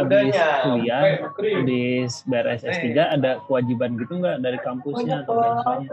habis 0.00 0.36
kuliah, 0.64 1.02
habis 1.28 2.12
beres 2.24 2.62
S3 2.64 3.20
ada 3.20 3.40
kewajiban 3.44 4.00
gitu 4.00 4.16
nggak 4.16 4.40
dari 4.40 4.58
kampusnya 4.64 5.24
atau 5.24 5.36
misalnya? 5.36 5.90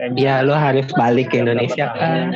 Iya, 0.00 0.34
lo 0.42 0.56
harus 0.56 0.88
balik 0.96 1.30
ke 1.30 1.44
Indonesia 1.44 1.92
kan. 1.92 2.32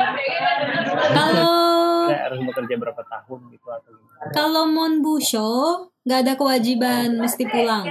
Kalau 1.17 1.65
harus 2.13 2.41
bekerja 2.45 2.75
berapa 2.77 3.03
tahun 3.09 3.41
gitu 3.51 3.67
atau 3.73 3.91
gimana? 3.97 4.15
kalau 4.33 4.65
Monbusho 4.71 5.51
nggak 6.05 6.21
ada 6.25 6.33
kewajiban 6.37 7.21
mesti 7.21 7.45
pulang. 7.49 7.85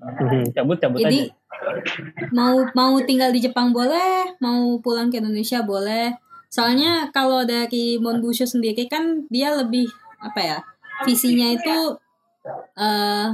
Mhm. 0.00 0.56
Cabut-cabut 0.56 0.98
Jadi 0.98 1.28
aja. 1.28 1.34
mau 2.32 2.64
mau 2.72 2.96
tinggal 3.04 3.30
di 3.30 3.44
Jepang 3.44 3.70
boleh, 3.70 4.34
mau 4.40 4.80
pulang 4.80 5.12
ke 5.12 5.20
Indonesia 5.20 5.60
boleh. 5.60 6.16
Soalnya 6.50 7.14
kalau 7.14 7.46
dari 7.46 8.00
Monbusho 8.00 8.48
sendiri 8.48 8.88
kan 8.90 9.28
dia 9.30 9.54
lebih 9.54 9.86
apa 10.18 10.40
ya? 10.40 10.58
Visinya 11.06 11.52
itu 11.54 12.00
eh 12.76 13.26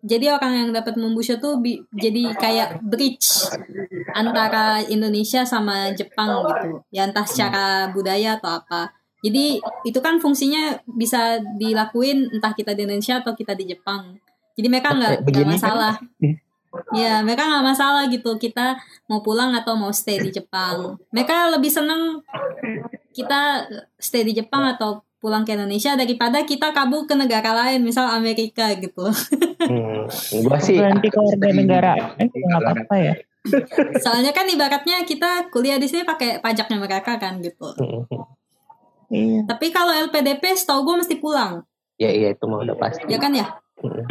jadi 0.00 0.32
orang 0.32 0.52
yang 0.56 0.68
dapat 0.72 0.96
Monbusho 0.96 1.36
tuh 1.36 1.60
bi- 1.60 1.84
jadi 1.92 2.32
kayak 2.32 2.80
bridge 2.80 3.52
antara 4.16 4.80
Indonesia 4.88 5.44
sama 5.44 5.92
Jepang 5.92 6.40
gitu. 6.48 6.80
Ya 6.88 7.04
entah 7.04 7.28
secara 7.28 7.92
budaya 7.92 8.40
atau 8.40 8.64
apa. 8.64 8.96
Jadi 9.20 9.60
itu 9.84 10.00
kan 10.00 10.16
fungsinya 10.16 10.80
bisa 10.88 11.44
dilakuin 11.60 12.32
entah 12.32 12.56
kita 12.56 12.72
di 12.72 12.88
Indonesia 12.88 13.20
atau 13.20 13.36
kita 13.36 13.52
di 13.52 13.68
Jepang. 13.68 14.16
Jadi 14.56 14.66
mereka 14.72 14.96
nggak 14.96 15.28
nggak 15.28 15.44
kan? 15.44 15.52
masalah. 15.52 15.94
Ya, 16.96 17.20
mereka 17.20 17.44
nggak 17.44 17.66
masalah 17.66 18.02
gitu. 18.08 18.40
Kita 18.40 18.80
mau 19.04 19.20
pulang 19.20 19.52
atau 19.52 19.76
mau 19.76 19.92
stay 19.92 20.16
di 20.16 20.32
Jepang. 20.32 20.96
Mereka 21.12 21.52
lebih 21.52 21.68
seneng 21.68 22.24
kita 23.12 23.68
stay 24.00 24.24
di 24.24 24.32
Jepang 24.32 24.64
atau 24.64 25.04
pulang 25.20 25.44
ke 25.44 25.52
Indonesia 25.52 25.92
daripada 25.94 26.42
kita 26.42 26.72
kabur 26.72 27.04
ke 27.04 27.12
negara 27.12 27.52
lain, 27.52 27.84
misal 27.84 28.08
Amerika 28.08 28.72
gitu. 28.74 29.12
Hmm. 29.60 30.08
Gua 30.40 30.58
sih 30.58 30.80
Berhenti 30.80 31.12
ke 31.12 31.20
warga 31.20 31.48
negara 31.52 31.92
eh, 32.16 32.26
nggak 32.26 32.60
apa-apa 32.64 32.96
ya. 32.96 33.14
Soalnya 34.00 34.32
kan 34.32 34.48
ibaratnya 34.48 35.04
kita 35.04 35.48
kuliah 35.48 35.76
di 35.76 35.88
sini 35.88 36.04
pakai 36.04 36.40
pajaknya 36.40 36.76
mereka 36.80 37.16
kan 37.20 37.40
gitu. 37.40 37.76
Mhm. 37.76 38.04
Iya. 39.10 39.40
Tapi 39.44 39.68
kalau 39.68 39.90
LPDP 39.90 40.54
setahu 40.54 40.86
gue 40.86 41.02
mesti 41.02 41.18
pulang, 41.18 41.66
Ya 42.00 42.08
iya 42.08 42.32
itu 42.32 42.44
mah 42.48 42.64
udah 42.64 42.76
pasti. 42.78 43.04
ya 43.04 43.20
kan 43.20 43.36
ya? 43.36 43.60
Mhm. 43.84 44.06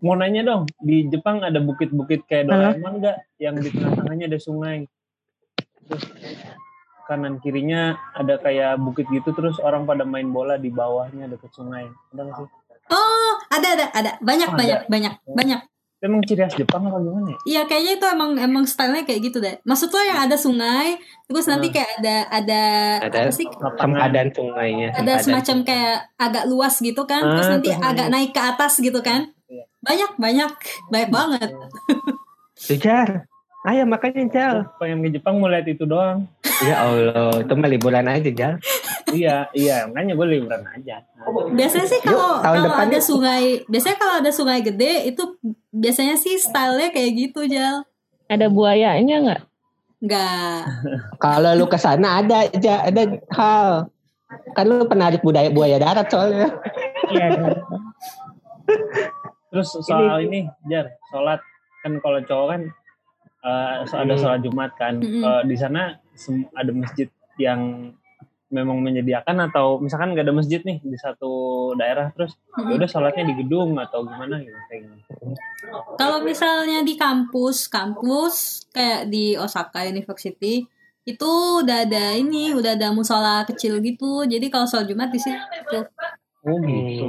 Mau 0.00 0.16
nanya 0.16 0.40
dong, 0.46 0.64
di 0.80 1.10
Jepang 1.12 1.44
ada 1.44 1.60
bukit-bukit 1.60 2.24
kayak? 2.24 2.48
Doraemon 2.48 3.04
nggak? 3.04 3.16
Yang 3.36 3.54
di 3.60 3.68
tengah-tengahnya 3.76 4.26
ada 4.32 4.38
sungai. 4.40 4.78
Terus 5.84 6.04
kanan 7.10 7.42
kirinya 7.42 7.82
ada 8.14 8.38
kayak 8.38 8.78
bukit 8.78 9.10
gitu 9.10 9.34
terus 9.34 9.58
orang 9.58 9.82
pada 9.82 10.06
main 10.06 10.30
bola 10.30 10.54
di 10.54 10.70
bawahnya 10.70 11.26
deket 11.26 11.50
sungai. 11.50 11.90
Ada 12.08 12.22
nggak 12.22 12.36
sih? 12.36 12.46
Oh, 12.86 13.32
ada 13.48 13.68
ada 13.72 13.86
ada 13.90 14.10
banyak 14.20 14.46
Oh, 14.46 14.54
ada. 14.54 14.58
banyak 14.58 14.80
banyak 14.86 15.14
banyak. 15.26 15.60
Emang 16.00 16.24
ciri 16.24 16.40
khas 16.40 16.56
Jepang 16.56 16.80
apa 16.82 16.96
gimana 16.96 17.28
ya? 17.28 17.38
Iya 17.44 17.60
kayaknya 17.68 17.92
itu 17.94 18.06
emang 18.08 18.30
emang 18.34 18.64
stylenya 18.64 19.04
kayak 19.04 19.20
gitu 19.20 19.36
deh. 19.36 19.60
Maksud 19.62 19.90
lo 19.90 20.00
yang 20.00 20.16
ada 20.22 20.32
sungai, 20.32 20.96
terus 21.28 21.44
nanti 21.44 21.68
Hmm. 21.68 21.76
kayak 21.76 21.90
ada 21.98 22.16
ada, 22.30 22.62
Ada 23.04 23.18
apa 23.20 23.30
sih? 23.30 23.46
Sungainya. 24.32 24.88
Ada 24.96 25.12
semacam 25.20 25.56
kayak 25.60 25.96
agak 26.16 26.44
luas 26.46 26.74
gitu 26.78 27.02
kan, 27.04 27.20
terus 27.20 27.46
Ah, 27.46 27.52
nanti 27.52 27.68
tuh. 27.68 27.84
agak 27.84 28.08
naik 28.08 28.32
ke 28.32 28.40
atas 28.40 28.80
gitu 28.80 28.96
kan. 29.00 29.28
Iya. 29.44 29.64
Banyak 29.78 30.10
banyak 30.16 30.52
banyak 30.88 31.10
banget. 31.12 31.50
Tujar. 32.56 33.29
Ayo 33.60 33.84
makanya 33.84 34.24
Jal. 34.32 34.56
Pengen 34.80 35.04
ke 35.04 35.20
Jepang 35.20 35.36
mau 35.36 35.50
lihat 35.52 35.68
itu 35.68 35.84
doang. 35.84 36.24
Ya 36.64 36.80
Allah, 36.80 37.44
itu 37.44 37.52
mah 37.52 37.68
liburan 37.68 38.08
aja 38.08 38.30
Jal. 38.32 38.54
iya, 39.16 39.48
iya, 39.52 39.84
makanya 39.84 40.16
gue 40.16 40.28
liburan 40.32 40.64
aja. 40.64 41.04
Biasanya 41.52 41.86
sih 41.88 42.00
kalau 42.00 42.40
kalau 42.40 42.56
depan 42.64 42.88
ada 42.88 42.96
yuk. 42.96 43.04
sungai, 43.04 43.44
biasanya 43.68 43.96
kalau 44.00 44.14
ada 44.24 44.30
sungai 44.32 44.64
gede 44.64 45.12
itu 45.12 45.22
biasanya 45.72 46.16
sih 46.16 46.40
stylenya 46.40 46.88
kayak 46.88 47.10
gitu 47.16 47.44
Jal. 47.44 47.84
Ada 48.32 48.48
buayanya 48.48 49.16
nggak? 49.28 49.40
Enggak. 50.00 50.60
Kalau 51.20 51.50
lu 51.52 51.68
ke 51.68 51.76
sana 51.76 52.24
ada 52.24 52.48
aja 52.48 52.88
ada 52.88 53.02
hal. 53.36 53.92
Kan 54.56 54.64
lu 54.72 54.88
penarik 54.88 55.20
budaya 55.20 55.52
buaya 55.52 55.76
darat 55.76 56.08
soalnya. 56.08 56.48
Iya. 57.12 57.24
ada. 57.28 57.44
Terus 59.50 59.68
soal 59.82 60.22
ini, 60.24 60.46
Jar, 60.70 60.86
sholat 61.10 61.42
kan 61.82 61.98
kalau 61.98 62.22
cowok 62.22 62.46
kan 62.54 62.60
so- 63.88 63.96
ada 63.96 64.14
Hmm. 64.14 64.20
sholat 64.20 64.40
Jumat 64.44 64.70
kan. 64.76 65.00
Mm-mm. 65.00 65.22
Eh, 65.24 65.42
di 65.48 65.56
sana 65.56 65.96
ada 66.52 66.70
masjid 66.72 67.08
yang 67.40 67.92
memang 68.50 68.82
menyediakan 68.82 69.46
atau 69.46 69.78
misalkan 69.78 70.10
nggak 70.10 70.26
ada 70.26 70.34
masjid 70.34 70.58
nih 70.60 70.82
di 70.82 70.98
satu 70.98 71.30
daerah 71.78 72.10
terus 72.10 72.34
Mm-mm. 72.58 72.74
udah 72.76 72.88
sholatnya 72.90 73.30
di 73.30 73.34
gedung 73.38 73.78
atau 73.78 74.02
gimana 74.02 74.42
gitu 74.42 74.58
kayak. 74.66 75.06
Kalau 75.94 76.18
misalnya 76.20 76.82
di 76.82 76.98
kampus, 76.98 77.70
kampus 77.70 78.66
kayak 78.74 79.06
di 79.06 79.38
Osaka 79.38 79.86
University 79.86 80.66
itu 81.06 81.30
udah 81.64 81.86
ada 81.88 82.12
ini, 82.18 82.52
udah 82.52 82.74
ada 82.76 82.90
musola 82.92 83.46
kecil 83.46 83.78
gitu. 83.80 84.26
Jadi 84.26 84.50
kalau 84.50 84.66
sholat 84.66 84.90
Jumat 84.90 85.08
di 85.14 85.20
situ. 85.22 85.78
Oh 86.40 86.56
gitu. 86.60 87.08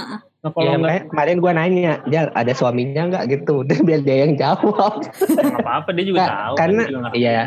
Hmm. 0.00 0.18
Nah 0.40 0.48
kalau 0.50 0.64
Ya, 0.64 0.72
nggak 0.72 0.80
makanya 0.80 1.02
kemarin 1.12 1.36
gua 1.36 1.52
nanya, 1.52 1.92
Jal 2.08 2.26
ada 2.32 2.52
suaminya 2.52 3.02
nggak 3.12 3.24
gitu? 3.28 3.60
Biar 3.86 4.00
dia 4.00 4.24
yang 4.24 4.34
jawab. 4.34 5.04
apa-apa 5.60 5.92
dia 5.92 6.04
juga 6.04 6.16
Nggak, 6.18 6.32
tahu. 6.34 6.54
karena 6.56 6.82
juga 6.88 7.00
ngerti. 7.04 7.16
iya 7.18 7.40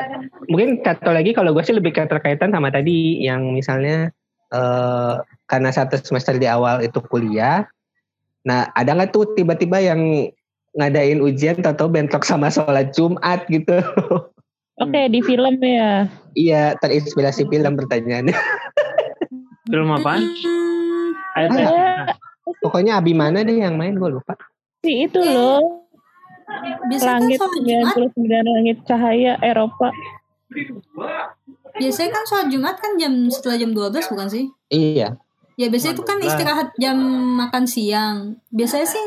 mungkin 0.46 0.70
satu 0.80 1.10
lagi 1.10 1.32
kalau 1.32 1.50
gue 1.52 1.64
sih 1.64 1.74
lebih 1.74 1.92
keterkaitan 1.92 2.52
sama 2.52 2.70
tadi 2.70 3.18
yang 3.20 3.50
misalnya 3.50 4.14
eh 4.50 5.14
karena 5.48 5.70
satu 5.72 5.98
semester 5.98 6.38
di 6.38 6.46
awal 6.46 6.80
itu 6.80 7.02
kuliah 7.04 7.66
nah 8.44 8.70
ada 8.74 8.94
nggak 8.94 9.10
tuh 9.10 9.34
tiba-tiba 9.34 9.80
yang 9.80 10.30
ngadain 10.76 11.18
ujian 11.18 11.58
atau 11.62 11.88
bentrok 11.88 12.22
sama 12.22 12.52
sholat 12.52 12.94
Jumat 12.94 13.48
gitu 13.48 13.82
Oke 14.76 15.08
di 15.08 15.22
film 15.22 15.58
ya. 15.58 16.06
iya 16.34 16.76
terinspirasi 16.78 17.48
film 17.48 17.74
pertanyaannya 17.74 18.36
Film 19.66 19.90
Ayo, 21.34 21.48
Teh. 21.50 21.66
Ada 21.66 22.14
pokoknya 22.64 22.98
Abi 22.98 23.14
mana 23.14 23.44
deh 23.44 23.60
yang 23.60 23.76
main 23.76 23.94
gue 23.94 24.10
lupa 24.10 24.34
si 24.84 25.08
itu 25.08 25.20
loh. 25.20 25.88
biasanya 26.92 27.24
Langit 27.24 27.40
kan 27.40 27.50
sholat 27.50 27.64
Jumat, 27.64 27.96
99 28.20 28.56
langit 28.56 28.78
cahaya 28.84 29.34
Eropa. 29.40 29.90
biasanya 31.80 32.10
kan 32.14 32.24
sholat 32.30 32.48
Jumat 32.52 32.76
kan 32.78 32.92
jam 33.00 33.14
setelah 33.32 33.58
jam 33.58 33.72
12 33.72 34.12
bukan 34.12 34.28
sih? 34.30 34.46
iya 34.72 35.18
Ya 35.54 35.70
biasanya 35.70 35.94
itu 35.94 36.06
kan 36.06 36.18
istirahat 36.18 36.74
jam 36.82 36.98
makan 37.38 37.70
siang. 37.70 38.42
Biasanya 38.50 38.88
sih 38.90 39.04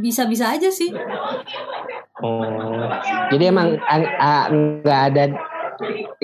bisa-bisa 0.00 0.50
aja 0.50 0.72
sih. 0.72 0.90
oh 2.24 2.88
jadi 3.28 3.52
emang 3.52 3.76
nggak 3.76 5.00
ada 5.12 5.24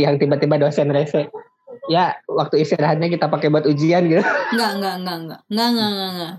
yang 0.00 0.16
tiba-tiba 0.16 0.56
dosen 0.56 0.88
rese 0.88 1.28
ya 1.90 2.14
waktu 2.30 2.62
istirahatnya 2.62 3.10
kita 3.10 3.26
pakai 3.26 3.50
buat 3.50 3.66
ujian 3.66 4.06
gitu 4.06 4.22
Enggak, 4.54 4.70
enggak, 4.78 4.94
enggak, 5.00 5.16
enggak. 5.18 5.40
Enggak, 5.50 5.68
enggak, 5.72 5.88
enggak, 5.88 6.10
enggak. 6.12 6.34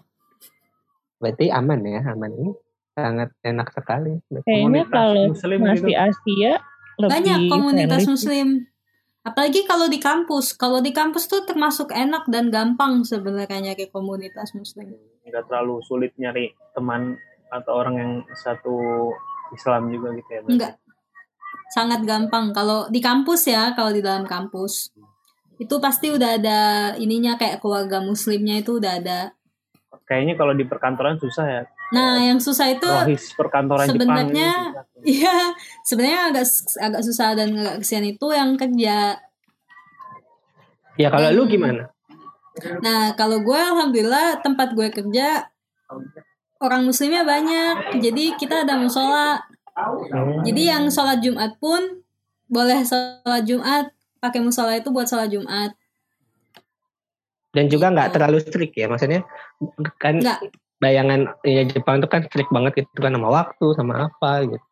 Berarti 1.23 1.45
aman 1.51 1.79
ya, 1.87 2.01
aman 2.03 2.31
ini 2.35 2.51
sangat 2.93 3.29
enak 3.41 3.67
sekali. 3.73 4.13
Kayaknya 4.29 4.43
Komunitas 4.45 4.93
kalau 4.93 5.23
Muslim 5.33 5.59
masih 5.65 5.87
gitu. 5.89 6.03
Asia 6.03 6.53
lebih 6.93 7.09
Banyak 7.09 7.39
komunitas 7.49 8.01
friendly 8.05 8.13
muslim. 8.13 8.47
Apalagi 9.23 9.61
kalau 9.65 9.87
di 9.89 9.99
kampus. 10.03 10.45
Kalau 10.53 10.79
di 10.83 10.91
kampus 10.91 11.25
tuh 11.25 11.41
termasuk 11.47 11.89
enak 11.89 12.27
dan 12.29 12.51
gampang 12.53 13.01
sebenarnya 13.01 13.71
nyari 13.71 13.89
komunitas 13.89 14.53
muslim. 14.53 14.93
nggak 15.23 15.47
terlalu 15.47 15.79
sulit 15.87 16.11
nyari 16.19 16.51
teman 16.75 17.15
atau 17.47 17.71
orang 17.79 17.95
yang 17.95 18.11
satu 18.35 19.09
Islam 19.55 19.89
juga 19.89 20.11
gitu 20.19 20.29
ya. 20.29 20.39
berarti. 20.43 20.53
Enggak. 20.59 20.73
Sangat 21.73 22.01
gampang 22.05 22.53
kalau 22.53 22.85
di 22.91 22.99
kampus 23.01 23.49
ya, 23.49 23.73
kalau 23.73 23.89
di 23.89 24.03
dalam 24.03 24.27
kampus. 24.27 24.93
Itu 25.61 25.77
pasti 25.77 26.09
udah 26.09 26.29
ada 26.41 26.59
ininya 26.97 27.37
kayak 27.37 27.61
keluarga 27.61 28.01
muslimnya 28.01 28.61
itu 28.61 28.81
udah 28.81 28.99
ada. 29.01 29.19
Kayaknya 30.03 30.35
kalau 30.35 30.53
di 30.57 30.65
perkantoran 30.67 31.15
susah 31.21 31.45
ya. 31.47 31.63
Nah, 31.93 32.17
yang 32.25 32.41
susah 32.41 32.73
itu 32.73 32.89
Rohis 32.89 33.37
perkantoran 33.37 33.85
sebenarnya. 33.87 34.51
Iya, 35.03 35.51
sebenarnya 35.83 36.31
agak 36.31 36.47
agak 36.79 37.03
susah 37.03 37.35
dan 37.35 37.51
agak 37.59 37.83
kesian 37.83 38.07
itu 38.07 38.23
yang 38.31 38.55
kerja. 38.55 39.19
Ya 40.95 41.07
kalau 41.11 41.27
lu 41.35 41.43
Hmm. 41.43 41.51
gimana? 41.51 41.83
Nah, 42.79 43.11
kalau 43.19 43.43
gue 43.43 43.59
alhamdulillah 43.59 44.39
tempat 44.39 44.71
gue 44.71 44.87
kerja 44.95 45.51
orang 46.63 46.87
muslimnya 46.87 47.27
banyak. 47.27 47.99
Jadi 47.99 48.39
kita 48.39 48.63
ada 48.63 48.79
musola. 48.79 49.43
Hmm. 49.75 50.39
Jadi 50.47 50.71
yang 50.71 50.87
sholat 50.87 51.19
Jumat 51.19 51.59
pun 51.59 52.05
boleh 52.47 52.87
sholat 52.87 53.43
Jumat 53.43 53.91
pakai 54.23 54.39
musola 54.39 54.71
itu 54.79 54.87
buat 54.87 55.03
sholat 55.03 55.27
Jumat. 55.27 55.75
Dan 57.53 57.67
juga 57.67 57.91
nggak 57.91 58.15
terlalu 58.15 58.39
strict 58.41 58.73
ya, 58.73 58.87
maksudnya 58.87 59.21
kan 59.99 60.17
Nggak. 60.17 60.39
bayangan 60.79 61.37
ya 61.45 61.67
Jepang 61.67 62.01
itu 62.01 62.07
kan 62.09 62.25
strict 62.25 62.49
banget 62.49 62.81
gitu 62.81 62.97
kan 62.97 63.13
sama 63.13 63.29
waktu 63.29 63.65
sama 63.75 63.93
apa 64.07 64.31
gitu. 64.47 64.65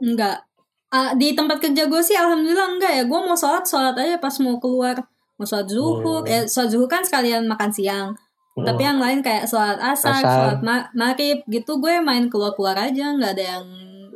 Enggak. 0.00 0.46
Ah, 0.88 1.12
di 1.12 1.36
tempat 1.36 1.60
kerja 1.60 1.84
gue 1.84 2.00
sih 2.00 2.16
alhamdulillah 2.16 2.78
enggak 2.78 2.92
ya. 2.96 3.02
Gue 3.04 3.20
mau 3.20 3.36
sholat 3.36 3.66
sholat 3.68 3.92
aja 3.98 4.16
pas 4.16 4.32
mau 4.40 4.56
keluar. 4.56 4.96
Mau 5.36 5.44
sholat 5.44 5.68
zuhur. 5.68 6.24
Hmm. 6.24 6.30
Ya 6.32 6.48
sholat 6.48 6.72
zuhur 6.72 6.88
kan 6.88 7.04
sekalian 7.04 7.44
makan 7.44 7.68
siang. 7.68 8.16
Tapi 8.58 8.82
yang 8.82 8.98
lain 8.98 9.22
kayak 9.22 9.46
sholat 9.46 9.78
asar, 9.78 10.18
Asar. 10.18 10.24
sholat 10.24 10.58
ma- 10.66 10.90
maghrib 10.90 11.46
gitu 11.46 11.78
gue 11.78 12.02
main 12.02 12.26
keluar-keluar 12.26 12.74
aja, 12.74 13.14
nggak 13.14 13.32
ada 13.38 13.44
yang 13.58 13.64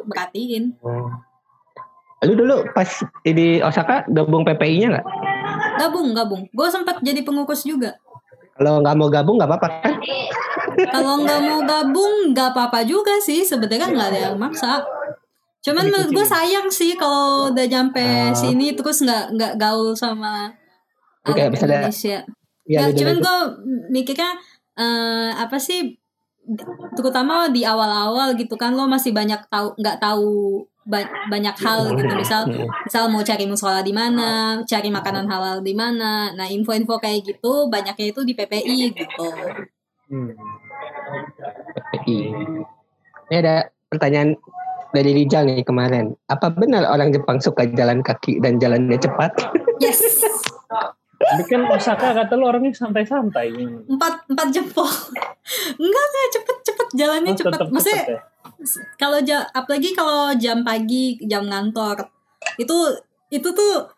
merhatiin. 0.02 0.74
Hmm. 0.82 1.22
Lu 2.22 2.32
dulu 2.38 2.62
pas 2.70 2.86
di 3.26 3.58
Osaka 3.58 4.06
gabung 4.06 4.46
PPI-nya 4.46 4.88
nggak? 4.94 5.06
Gabung, 5.82 6.14
gabung. 6.14 6.42
Gue 6.54 6.68
sempat 6.70 7.02
jadi 7.02 7.26
pengurus 7.26 7.66
juga. 7.66 7.98
Kalau 8.54 8.78
nggak 8.78 8.94
mau 8.94 9.08
gabung 9.10 9.36
nggak 9.42 9.50
apa-apa 9.50 9.68
kan? 9.82 9.94
Kalau 10.94 11.18
nggak 11.26 11.40
mau 11.42 11.60
gabung, 11.66 12.30
nggak 12.30 12.48
apa-apa 12.54 12.86
juga 12.86 13.18
sih. 13.18 13.42
Sebenarnya 13.42 13.90
nggak 13.90 14.08
ada 14.14 14.20
yang 14.30 14.36
maksa. 14.38 14.86
Cuman 15.62 15.90
menurut 15.90 16.10
gue 16.10 16.26
sayang 16.26 16.66
sih 16.70 16.94
kalau 16.98 17.50
udah 17.50 17.66
nyampe 17.66 18.02
Ah. 18.02 18.34
sini 18.34 18.74
terus 18.74 19.02
nggak 19.02 19.34
nggak 19.38 19.52
gaul 19.58 19.94
sama 19.94 20.50
Oke, 21.22 21.38
anak 21.38 21.54
Indonesia. 21.58 22.26
Nggak, 22.66 22.88
gitu, 22.94 22.98
cuman 23.02 23.16
gue 23.22 23.36
mikirnya 23.94 24.30
eh, 24.78 25.30
apa 25.38 25.58
sih 25.58 25.98
terutama 26.98 27.46
di 27.54 27.62
awal-awal 27.62 28.34
gitu 28.34 28.58
kan 28.58 28.74
lo 28.74 28.90
masih 28.90 29.14
banyak 29.14 29.38
tahu 29.46 29.78
nggak 29.78 30.02
tahu 30.02 30.66
ba- 30.84 31.06
banyak 31.26 31.56
hal 31.56 31.94
gitu 31.94 32.12
misal 32.12 32.42
Hmm. 32.42 32.66
misal 32.82 33.06
mau 33.06 33.20
cari 33.20 33.44
musola 33.44 33.80
di 33.80 33.90
mana 33.90 34.28
cari 34.62 34.88
makanan 34.88 35.26
halal 35.26 35.58
di 35.58 35.72
mana 35.72 36.32
nah 36.32 36.46
info-info 36.46 36.98
kayak 36.98 37.22
gitu 37.24 37.66
banyaknya 37.66 38.06
itu 38.08 38.20
di 38.22 38.32
PPI 38.32 38.80
gitu 38.92 39.28
Hmm. 40.08 40.34
PPI. 41.88 42.18
Ini 43.24 43.36
ada 43.38 43.54
pertanyaan 43.86 44.36
dari 44.90 45.14
Rijal 45.14 45.46
nih 45.46 45.62
kemarin. 45.62 46.12
Apa 46.26 46.50
benar 46.50 46.84
orang 46.84 47.08
Jepang 47.10 47.40
suka 47.40 47.64
jalan 47.66 48.00
kaki 48.00 48.36
dan 48.38 48.56
jalannya 48.56 48.98
cepat? 48.98 49.32
yes 49.80 50.04
Tapi 51.14 51.42
kan 51.46 51.64
Osaka 51.66 52.12
kata 52.14 52.34
lu 52.34 52.44
orangnya 52.44 52.74
santai-santai. 52.74 53.54
empat 53.86 54.26
empat 54.26 54.46
jempol 54.50 54.84
enggak 55.80 56.04
enggak 56.04 56.26
cepet 56.32 56.56
cepet 56.62 56.88
jalannya 56.92 57.30
Oh, 57.30 57.38
cepet 57.38 57.52
tetep 57.54 57.66
maksudnya 57.70 57.94
cepet 57.96 58.10
ya? 58.10 58.18
Kalau 58.98 59.18
ja- 59.22 59.48
apalagi 59.52 59.94
kalau 59.94 60.32
jam 60.38 60.62
pagi 60.62 61.18
jam 61.26 61.46
ngantor 61.46 62.08
itu 62.58 62.74
itu 63.32 63.48
tuh 63.50 63.88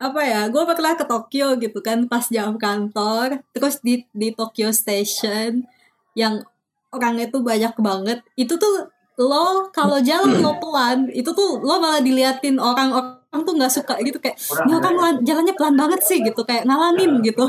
apa 0.00 0.20
ya 0.24 0.40
gue 0.48 0.62
pernah 0.64 0.96
ke 0.96 1.04
Tokyo 1.04 1.60
gitu 1.60 1.78
kan 1.84 2.08
pas 2.08 2.24
jam 2.32 2.56
kantor 2.56 3.44
terus 3.52 3.84
di 3.84 4.06
di 4.16 4.32
Tokyo 4.32 4.72
Station 4.72 5.68
yang 6.16 6.40
orangnya 6.88 7.28
tuh 7.28 7.44
banyak 7.44 7.76
banget 7.76 8.18
itu 8.34 8.56
tuh 8.56 8.88
lo 9.20 9.68
kalau 9.70 10.00
jalan 10.00 10.40
lo 10.44 10.56
pelan 10.56 11.12
itu 11.12 11.28
tuh 11.36 11.60
lo 11.60 11.76
malah 11.78 12.00
diliatin 12.00 12.56
orang 12.56 13.19
orang 13.30 13.46
tuh 13.46 13.54
nggak 13.54 13.70
suka 13.70 13.94
gitu 14.02 14.18
kayak 14.18 14.34
ini 14.66 14.72
orang 14.74 14.94
lan- 14.98 15.22
jalannya 15.22 15.54
pelan 15.54 15.78
banget 15.78 16.00
sih 16.02 16.18
gitu 16.18 16.42
kayak 16.42 16.66
ngalangin 16.66 17.22
gitu. 17.22 17.46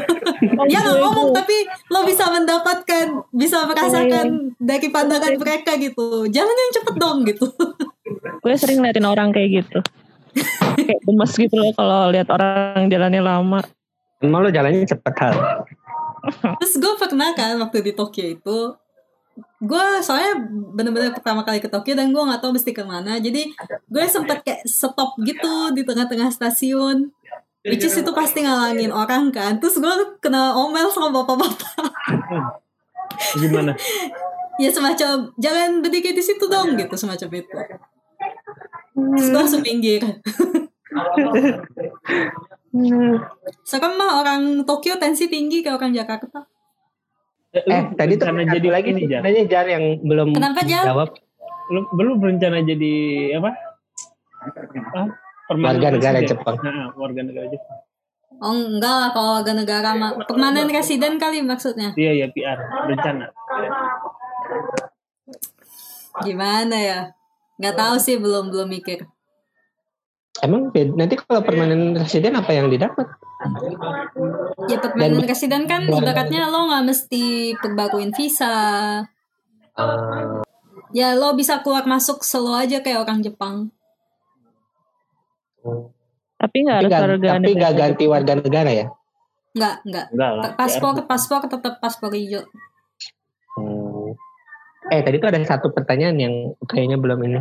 dia 0.70 0.78
nggak 0.86 0.98
ngomong 1.02 1.34
tapi 1.34 1.66
lo 1.90 2.06
bisa 2.06 2.30
mendapatkan 2.30 3.06
bisa 3.34 3.66
merasakan 3.66 4.54
dari 4.62 4.88
pandangan 4.94 5.34
mereka 5.42 5.74
gitu. 5.82 6.30
Jalan 6.30 6.54
yang 6.54 6.72
cepet 6.78 6.96
dong 7.02 7.18
gitu. 7.26 7.50
Gue 8.46 8.54
sering 8.62 8.86
ngeliatin 8.86 9.10
orang 9.10 9.34
kayak 9.34 9.66
gitu. 9.66 9.80
kayak 10.86 11.02
gemes 11.02 11.34
gitu 11.34 11.56
loh 11.58 11.74
kalau 11.74 12.14
lihat 12.14 12.30
orang 12.30 12.86
jalannya 12.86 13.22
lama. 13.26 13.60
Emang 14.22 14.46
lo 14.46 14.54
jalannya 14.54 14.86
cepet 14.86 15.16
hal? 15.18 15.66
terus 16.62 16.78
gue 16.78 16.94
pernah 17.02 17.34
kan 17.34 17.58
waktu 17.58 17.82
di 17.82 17.98
Tokyo 17.98 18.26
itu 18.38 18.58
gue 19.62 19.86
soalnya 20.02 20.42
bener-bener 20.74 21.14
pertama 21.14 21.46
kali 21.46 21.62
ke 21.62 21.70
Tokyo 21.70 21.94
dan 21.94 22.10
gue 22.12 22.20
nggak 22.20 22.42
tahu 22.42 22.52
mesti 22.58 22.72
ke 22.74 22.84
mana 22.84 23.22
jadi 23.22 23.48
gue 23.88 24.04
sempet 24.10 24.44
kayak 24.44 24.66
stop 24.66 25.16
gitu 25.22 25.72
di 25.76 25.82
tengah-tengah 25.86 26.30
stasiun. 26.34 27.14
Which 27.62 27.86
is 27.86 27.94
itu 27.94 28.10
pasti 28.10 28.42
ngalangin 28.42 28.90
orang 28.90 29.30
kan. 29.30 29.62
Terus 29.62 29.78
gue 29.78 29.94
kena 30.18 30.58
omel 30.58 30.90
sama 30.90 31.14
bapak-bapak. 31.14 31.94
Gimana? 33.42 33.78
ya 34.60 34.70
semacam 34.70 35.34
jangan 35.42 35.82
berdiri 35.82 36.14
di 36.14 36.22
situ 36.22 36.46
dong 36.50 36.74
gitu 36.74 36.94
semacam 36.98 37.30
itu. 37.38 37.58
Terus 38.98 39.28
gue 39.30 39.40
langsung 39.40 39.62
pinggir 39.62 40.02
sekarang 43.68 44.00
mah 44.00 44.24
orang 44.24 44.64
Tokyo 44.64 44.96
tensi 44.96 45.28
tinggi 45.28 45.60
kayak 45.60 45.76
orang 45.76 45.92
Jakarta 45.92 46.48
Eh, 47.52 47.60
Eh, 47.62 47.82
lu 47.84 47.96
tadi 48.00 48.14
tuh 48.16 48.26
berencana 48.26 48.48
ada 48.48 48.56
jadi 48.56 48.70
lagi 48.72 48.90
nih 48.92 49.04
Jar? 49.06 49.20
sebenarnya 49.20 49.44
Jar 49.46 49.66
yang 49.68 49.84
belum 50.02 50.30
Kenapa, 50.32 50.60
Jar? 50.64 50.84
jawab. 50.88 51.10
Lu, 51.68 51.80
lu 51.94 52.14
berencana 52.16 52.64
jadi 52.64 52.94
apa? 53.36 53.52
Ah, 54.92 55.08
Warga 55.52 55.88
negara 55.92 56.18
resident? 56.18 56.30
Jepang. 56.32 56.56
Nah, 56.64 56.88
warga 56.96 57.22
negara 57.22 57.48
Jepang. 57.48 57.80
Oh 58.40 58.56
enggak 58.56 58.96
lah 58.98 59.10
kalau 59.12 59.32
warga 59.38 59.54
negara 59.54 59.90
mah 59.94 60.16
permanen 60.24 60.66
residen 60.66 61.20
kali 61.20 61.44
maksudnya. 61.44 61.92
Iya, 61.94 62.24
ya 62.24 62.28
PR. 62.32 62.58
Rencana. 62.88 63.28
Gimana 66.22 66.78
ya? 66.78 67.00
Nggak 67.60 67.76
tahu 67.76 67.96
sih 67.98 68.16
belum 68.18 68.50
belum 68.50 68.72
mikir. 68.72 69.06
Emang 70.42 70.74
nanti 70.74 71.14
kalau 71.22 71.46
permanen 71.46 71.94
residen 71.94 72.34
apa 72.34 72.50
yang 72.50 72.66
didapat? 72.66 73.06
Ya 74.66 74.82
permanen 74.82 75.22
Dan- 75.22 75.30
residen 75.30 75.64
kan 75.70 75.86
ibaratnya 75.86 76.50
lo 76.50 76.66
nggak 76.66 76.86
mesti 76.90 77.54
perbaruin 77.62 78.10
visa. 78.14 78.56
Eh, 79.78 80.42
Ya 80.92 81.16
lo 81.16 81.32
bisa 81.40 81.64
keluar 81.64 81.88
masuk 81.88 82.20
selo 82.20 82.52
aja 82.52 82.84
kayak 82.84 83.08
orang 83.08 83.24
Jepang. 83.24 83.72
Tapi 86.36 86.58
nggak 86.68 86.78
tapi 86.84 86.92
harus 86.92 87.16
warga 87.22 87.30
tapi 87.38 87.52
nggak 87.56 87.74
ganti 87.78 88.04
warga 88.12 88.34
negara 88.36 88.72
ya? 88.76 88.86
Nggak 89.56 89.76
nggak. 89.88 90.06
Paspor 90.60 91.00
paspor 91.08 91.46
tetap 91.48 91.80
paspor 91.80 92.12
hijau. 92.12 92.44
Hmm. 93.56 94.18
Eh 94.92 95.00
tadi 95.06 95.22
tuh 95.22 95.30
ada 95.32 95.40
satu 95.48 95.72
pertanyaan 95.72 96.18
yang 96.20 96.34
kayaknya 96.68 96.98
belum 97.00 97.20
ini. 97.24 97.40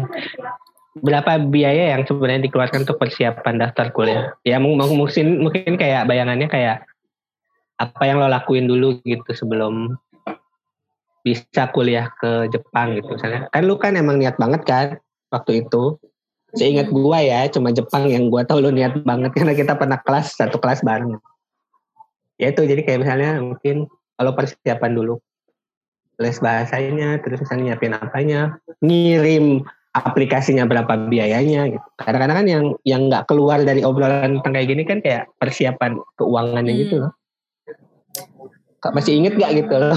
Berapa 1.00 1.40
biaya 1.40 1.96
yang 1.96 2.04
sebenarnya 2.04 2.44
dikeluarkan 2.48 2.84
untuk 2.84 3.00
persiapan 3.00 3.56
daftar 3.56 3.88
kuliah? 3.92 4.36
Ya 4.44 4.60
mung- 4.60 4.76
mung- 4.76 4.92
mungkin 4.94 5.40
mungkin 5.40 5.80
kayak 5.80 6.04
bayangannya 6.04 6.48
kayak 6.48 6.84
apa 7.80 8.02
yang 8.04 8.20
lo 8.20 8.28
lakuin 8.28 8.68
dulu 8.68 9.00
gitu 9.08 9.32
sebelum 9.32 9.96
bisa 11.24 11.68
kuliah 11.72 12.12
ke 12.20 12.48
Jepang 12.52 12.96
gitu 12.96 13.16
misalnya. 13.16 13.48
Kan 13.52 13.64
lu 13.64 13.80
kan 13.80 13.96
emang 13.96 14.20
niat 14.20 14.36
banget 14.36 14.62
kan 14.68 14.86
waktu 15.32 15.64
itu. 15.64 15.96
Seingat 16.50 16.90
gua 16.90 17.22
ya, 17.22 17.46
cuma 17.46 17.70
Jepang 17.70 18.10
yang 18.10 18.26
gua 18.26 18.42
tahu 18.42 18.58
lu 18.58 18.74
niat 18.74 19.06
banget 19.06 19.30
karena 19.38 19.54
kita 19.54 19.78
pernah 19.78 20.02
kelas 20.02 20.34
satu 20.34 20.58
kelas 20.58 20.82
bareng. 20.82 21.16
Ya 22.42 22.50
itu 22.50 22.66
jadi 22.66 22.82
kayak 22.82 23.06
misalnya 23.06 23.38
mungkin 23.38 23.86
kalau 24.18 24.32
persiapan 24.34 24.92
dulu 24.92 25.22
les 26.20 26.36
bahasanya, 26.36 27.16
terus 27.24 27.40
misalnya 27.40 27.72
nyiapin 27.72 27.96
apanya, 27.96 28.60
ngirim 28.84 29.64
aplikasinya 29.90 30.64
berapa 30.70 31.10
biayanya 31.10 31.66
gitu. 31.74 31.86
Kadang-kadang 31.98 32.36
kan 32.42 32.48
yang 32.48 32.64
yang 32.86 33.02
nggak 33.10 33.26
keluar 33.26 33.58
dari 33.66 33.82
obrolan 33.82 34.38
tentang 34.38 34.54
kayak 34.54 34.68
gini 34.70 34.82
kan 34.86 34.98
kayak 35.02 35.26
persiapan 35.36 35.98
keuangannya 36.14 36.72
Hmm. 36.74 36.82
gitu 36.86 36.94
loh. 37.02 37.12
Kak 38.80 38.96
masih 38.96 39.20
inget 39.20 39.36
gak 39.36 39.52
gitu 39.52 39.76
loh? 39.76 39.92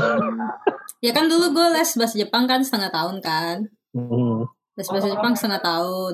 Ya 0.99 1.15
kan 1.15 1.31
dulu 1.31 1.55
gue 1.55 1.67
les 1.71 1.91
bahasa 1.95 2.15
Jepang 2.19 2.47
kan 2.51 2.59
setengah 2.59 2.91
tahun 2.91 3.23
kan. 3.23 3.71
Hmm. 3.95 4.49
Les 4.75 4.87
bahasa 4.91 5.07
Jepang 5.07 5.33
setengah 5.39 5.63
tahun. 5.63 6.13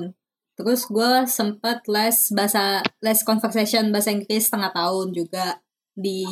Terus 0.54 0.86
gue 0.86 1.10
sempet 1.26 1.78
les 1.88 2.16
bahasa 2.30 2.84
les 3.02 3.20
conversation 3.26 3.90
bahasa 3.90 4.12
Inggris 4.14 4.46
setengah 4.46 4.70
tahun 4.70 5.16
juga 5.16 5.58
di 5.96 6.22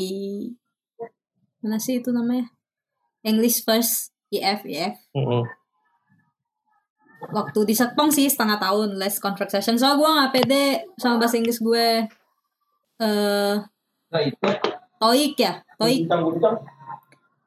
mana 1.58 1.82
sih 1.82 1.98
itu 1.98 2.14
namanya? 2.14 2.54
English 3.26 3.66
First 3.66 4.14
IF 4.30 4.62
IF. 4.62 4.94
Hmm. 5.16 5.42
Waktu 7.18 7.58
di 7.66 7.74
Serpong 7.74 8.14
sih 8.14 8.30
setengah 8.30 8.62
tahun 8.62 8.94
les 8.94 9.18
conversation. 9.18 9.74
Soalnya 9.74 9.98
gue 9.98 10.10
nggak 10.14 10.32
pede 10.32 10.64
sama 10.96 11.18
bahasa 11.18 11.36
Inggris 11.36 11.58
gue. 11.58 12.06
Eh, 12.98 13.54
TOEIC 14.98 15.34
ya, 15.38 15.62
TOEIC. 15.78 16.06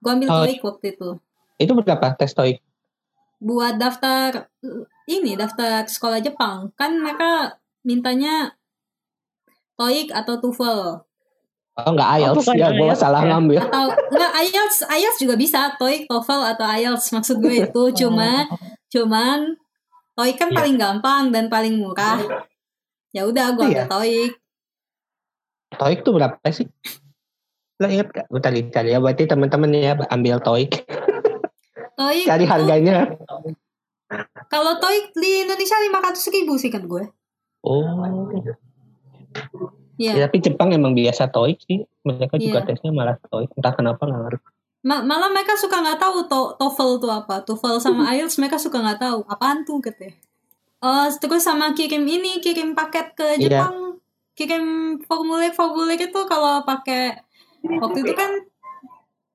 Gue 0.02 0.12
ambil 0.12 0.28
Oh. 0.30 0.44
TOEIC 0.44 0.60
waktu 0.64 0.86
itu. 0.96 1.10
Itu 1.58 1.72
berapa 1.78 2.16
tes 2.16 2.32
TOEIC? 2.36 2.60
buat 3.42 3.82
daftar 3.82 4.54
ini 5.10 5.34
daftar 5.34 5.90
sekolah 5.90 6.22
Jepang 6.22 6.70
kan 6.78 6.94
mereka 7.02 7.58
mintanya 7.82 8.54
TOEIC 9.82 10.14
atau 10.14 10.38
TOEFL 10.38 11.02
Oh 11.82 11.92
nggak 11.92 12.10
IELTS 12.16 12.38
bukan 12.40 12.56
ya, 12.56 12.68
gue 12.70 12.80
IELTS 12.84 13.00
salah 13.00 13.22
ya. 13.22 13.28
ngambil. 13.30 13.60
atau 13.64 13.86
enggak 14.08 14.32
IELTS 14.40 14.78
IELTS 14.86 15.18
juga 15.20 15.36
bisa 15.36 15.60
TOEIC 15.76 16.02
TOEFL 16.06 16.42
atau 16.50 16.66
IELTS 16.68 17.06
maksud 17.12 17.36
gue 17.38 17.56
itu 17.62 17.84
cuma 17.98 18.46
cuman 18.88 19.40
TOEIC 20.14 20.36
kan 20.36 20.50
Iya. 20.50 20.58
paling 20.58 20.76
gampang 20.78 21.24
dan 21.30 21.46
paling 21.48 21.76
murah 21.76 22.20
ya 23.10 23.24
udah 23.24 23.46
gue 23.54 23.66
Iya. 23.68 23.84
ambil 23.84 23.92
TOEIC 23.92 24.32
TOEIC 25.72 26.00
tuh 26.02 26.14
berapa 26.14 26.36
sih? 26.48 26.68
Lo 27.78 27.88
inget 27.88 28.12
gak? 28.12 28.28
Bentar 28.28 28.52
dicari 28.52 28.92
ya, 28.92 29.00
berarti 29.00 29.24
teman-teman 29.24 29.72
ya 29.72 29.96
ambil 30.08 30.38
TOEIC. 30.38 30.72
TOEIC 31.96 32.26
Cari 32.30 32.46
harganya. 32.46 33.08
kalau 34.46 34.76
TOEIC 34.78 35.16
di 35.16 35.32
Indonesia 35.42 35.80
500 35.80 36.36
ribu 36.36 36.54
sih 36.56 36.68
kan 36.68 36.84
gue 36.84 37.08
Oh. 37.62 37.86
Ya 39.96 40.12
Ya, 40.14 40.26
tapi 40.26 40.40
Jepang 40.40 40.70
emang 40.70 40.92
biasa 40.92 41.28
TOEIC 41.28 41.60
sih. 41.62 41.80
Mereka 42.02 42.36
juga 42.36 42.60
Iya. 42.60 42.68
tesnya 42.68 42.92
malah 42.92 43.16
TOEIC. 43.22 43.50
Entah 43.56 43.74
kenapa 43.74 44.02
nggak 44.02 44.22
ngerti. 44.22 44.48
Ma- 44.82 45.02
malah 45.02 45.30
mereka 45.30 45.54
suka 45.56 45.78
nggak 45.78 45.98
tahu 45.98 46.26
to 46.26 46.42
TOEFL 46.56 46.92
itu 46.98 47.08
apa. 47.08 47.36
TOEFL 47.42 47.78
sama 47.78 48.10
IELTS 48.10 48.38
mereka 48.38 48.58
suka 48.58 48.78
nggak 48.78 49.00
tahu 49.00 49.18
apaan 49.26 49.62
tuh 49.62 49.78
katanya. 49.78 50.18
Oh, 50.82 51.06
terus 51.08 51.42
sama 51.42 51.72
kirim 51.72 52.02
ini, 52.02 52.42
kirim 52.42 52.74
paket 52.74 53.14
ke 53.14 53.38
Iya. 53.38 53.62
Jepang. 53.62 54.02
Kirim 54.34 54.66
formulir-formulir 55.04 56.02
itu 56.02 56.22
kalau 56.26 56.64
pakai 56.64 57.22
waktu 57.62 58.02
itu 58.02 58.14
kan 58.14 58.32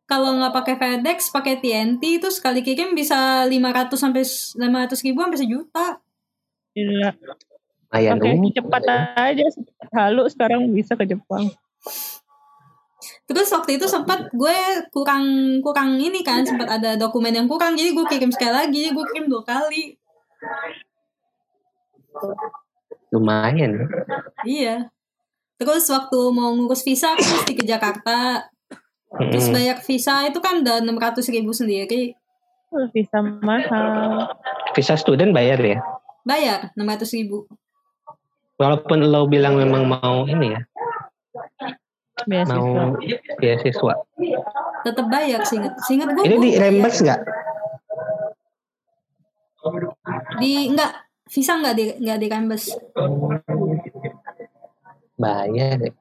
kalau 0.04 0.34
nggak 0.34 0.50
pakai 0.52 0.74
FedEx, 0.74 1.30
pakai 1.30 1.58
TNT 1.58 2.18
itu 2.18 2.28
sekali 2.28 2.60
kirim 2.60 2.94
bisa 2.94 3.42
500 3.44 3.94
sampai 3.94 4.22
500 4.22 4.98
ribu 5.00 5.18
sampai 5.20 5.38
sejuta. 5.38 5.86
Gila. 6.72 7.10
Lumayan 7.92 8.18
Oke, 8.18 8.28
uh. 8.34 8.52
cepat 8.52 8.82
aja. 9.14 9.44
Cepat 9.46 9.88
halu 9.94 10.22
sekarang 10.26 10.60
bisa 10.74 10.98
ke 10.98 11.06
Jepang. 11.06 11.50
Terus 13.26 13.48
waktu 13.50 13.78
itu 13.78 13.86
sempat 13.90 14.30
gue 14.30 14.58
kurang 14.94 15.58
kurang 15.62 15.98
ini 15.98 16.22
kan 16.22 16.46
sempat 16.46 16.78
ada 16.78 16.94
dokumen 16.94 17.34
yang 17.34 17.50
kurang 17.50 17.74
jadi 17.74 17.90
gue 17.90 18.06
kirim 18.06 18.30
sekali 18.30 18.54
lagi 18.54 18.82
gue 18.94 19.04
kirim 19.10 19.26
dua 19.26 19.42
kali 19.42 19.98
Lumayan. 23.10 23.86
iya 24.46 24.90
terus 25.56 25.88
waktu 25.88 26.18
mau 26.30 26.52
ngurus 26.52 26.84
visa 26.84 27.16
kan 27.16 27.22
mesti 27.22 27.52
ke 27.56 27.64
Jakarta 27.64 28.46
terus 29.30 29.48
bayar 29.48 29.80
visa 29.80 30.22
itu 30.28 30.38
kan 30.38 30.60
udah 30.60 30.84
enam 30.84 30.98
ratus 31.00 31.26
ribu 31.32 31.50
sendiri 31.50 32.14
Bisa 32.92 33.22
mahal. 33.22 34.26
Visa 34.74 34.98
student 34.98 35.32
bayar 35.32 35.56
ya. 35.62 35.78
bayar 36.26 36.70
enam 36.76 36.92
ratus 36.92 37.14
ribu 37.16 37.48
Walaupun 38.56 38.98
lo 39.12 39.28
bilang 39.28 39.60
memang 39.60 39.84
mau 39.84 40.24
ini 40.24 40.56
ya, 40.56 40.60
Beasiswa. 42.24 42.56
mau 42.56 42.96
beasiswa. 43.36 43.94
tetap 44.80 45.06
bayar 45.12 45.44
singkat 45.44 45.76
singkat 45.84 46.14
gue 46.16 46.24
Ini 46.24 46.36
di 46.40 46.50
reimburse 46.56 47.04
nggak? 47.04 47.20
di 50.38 50.70
enggak 50.70 50.92
visa 51.26 51.58
enggak 51.58 51.74
di 51.74 51.84
enggak 51.98 52.18
di 52.22 52.26
reimburse 52.30 52.70
Bayar 55.16 55.80
deh. 55.80 55.92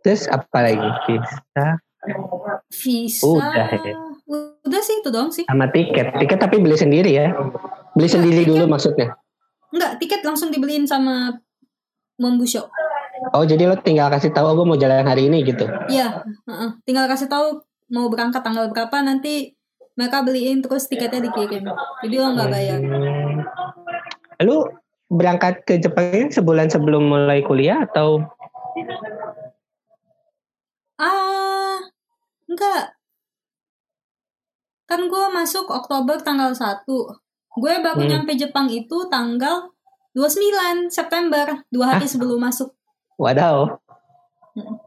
Terus 0.00 0.24
apa 0.28 0.58
lagi? 0.64 0.88
Visa 1.08 1.66
visa 2.72 3.24
Udah, 3.28 3.68
ya. 3.76 3.94
udah 4.64 4.80
sih 4.80 5.04
itu 5.04 5.08
dong 5.12 5.28
sih 5.32 5.44
sama 5.44 5.68
tiket. 5.68 6.16
Tiket 6.16 6.38
tapi 6.40 6.56
beli 6.60 6.76
sendiri 6.80 7.12
ya. 7.12 7.32
Beli 7.92 8.08
sendiri 8.08 8.48
dulu 8.48 8.64
maksudnya. 8.68 9.16
Enggak 9.70 9.98
tiket 10.02 10.20
langsung 10.26 10.50
dibeliin 10.50 10.84
sama 10.84 11.38
Monbusho 12.20 12.68
Oh 13.36 13.44
jadi 13.44 13.68
lo 13.68 13.76
tinggal 13.76 14.08
kasih 14.08 14.32
tahu 14.32 14.56
gue 14.56 14.66
mau 14.66 14.80
jalan 14.80 15.04
hari 15.04 15.28
ini 15.28 15.44
gitu. 15.44 15.68
Iya, 15.92 16.24
heeh. 16.24 16.70
tinggal 16.88 17.04
kasih 17.04 17.28
tahu 17.28 17.60
mau 17.92 18.08
berangkat 18.08 18.40
tanggal 18.40 18.72
berapa 18.72 18.96
nanti 19.04 19.52
mereka 19.92 20.24
beliin 20.24 20.64
terus 20.64 20.88
tiketnya 20.88 21.28
dikirim. 21.28 21.68
Jadi 22.00 22.14
lo 22.16 22.32
nggak 22.32 22.48
bayar. 22.48 22.80
Hmm. 22.80 23.44
Lu 24.40 24.64
berangkat 25.12 25.68
ke 25.68 25.76
Jepangnya 25.76 26.32
sebulan 26.32 26.72
sebelum 26.72 27.12
mulai 27.12 27.44
kuliah 27.44 27.84
atau 27.84 28.24
Ah, 31.00 31.80
enggak. 32.48 32.96
Kan 34.88 35.08
gue 35.08 35.24
masuk 35.32 35.68
Oktober 35.68 36.16
tanggal 36.20 36.52
1. 36.52 36.84
Gue 37.52 37.72
baru 37.78 38.00
Hmm. 38.00 38.10
nyampe 38.10 38.32
Jepang 38.34 38.66
itu 38.66 39.06
tanggal 39.06 39.74
29 40.12 40.86
September, 40.88 41.62
dua 41.66 41.94
hari 41.94 42.06
sebelum 42.06 42.38
masuk. 42.38 42.74
wadaw? 43.14 43.76
Mm. 44.56 44.80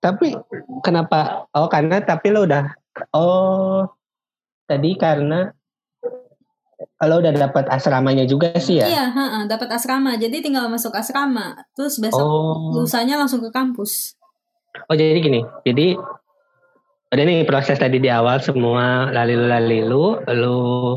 Tapi 0.00 0.34
kenapa? 0.80 1.46
Oh 1.52 1.68
karena 1.68 2.00
tapi 2.00 2.32
lo 2.32 2.42
udah 2.42 2.64
oh 3.12 3.86
tadi 4.64 4.96
karena 4.96 5.52
lo 6.98 7.14
udah 7.18 7.30
dapat 7.30 7.68
asramanya 7.68 8.24
juga 8.24 8.50
sih 8.56 8.80
ya. 8.80 8.86
Iya, 8.88 9.04
heeh, 9.10 9.42
dapat 9.46 9.68
asrama. 9.70 10.16
Jadi 10.16 10.40
tinggal 10.40 10.66
masuk 10.66 10.90
asrama. 10.90 11.60
Terus 11.76 12.00
besok 12.00 12.24
Oh. 12.24 12.72
lusanya 12.72 13.14
langsung 13.14 13.38
ke 13.38 13.50
kampus. 13.50 14.16
Oh 14.88 14.96
jadi 14.96 15.20
gini, 15.20 15.44
jadi 15.62 15.94
udah 17.12 17.24
nih 17.28 17.44
proses 17.44 17.76
tadi 17.76 18.00
di 18.00 18.08
awal 18.08 18.40
semua 18.40 19.12
lalilu 19.12 19.44
lalilu, 19.44 20.24
lu 20.32 20.96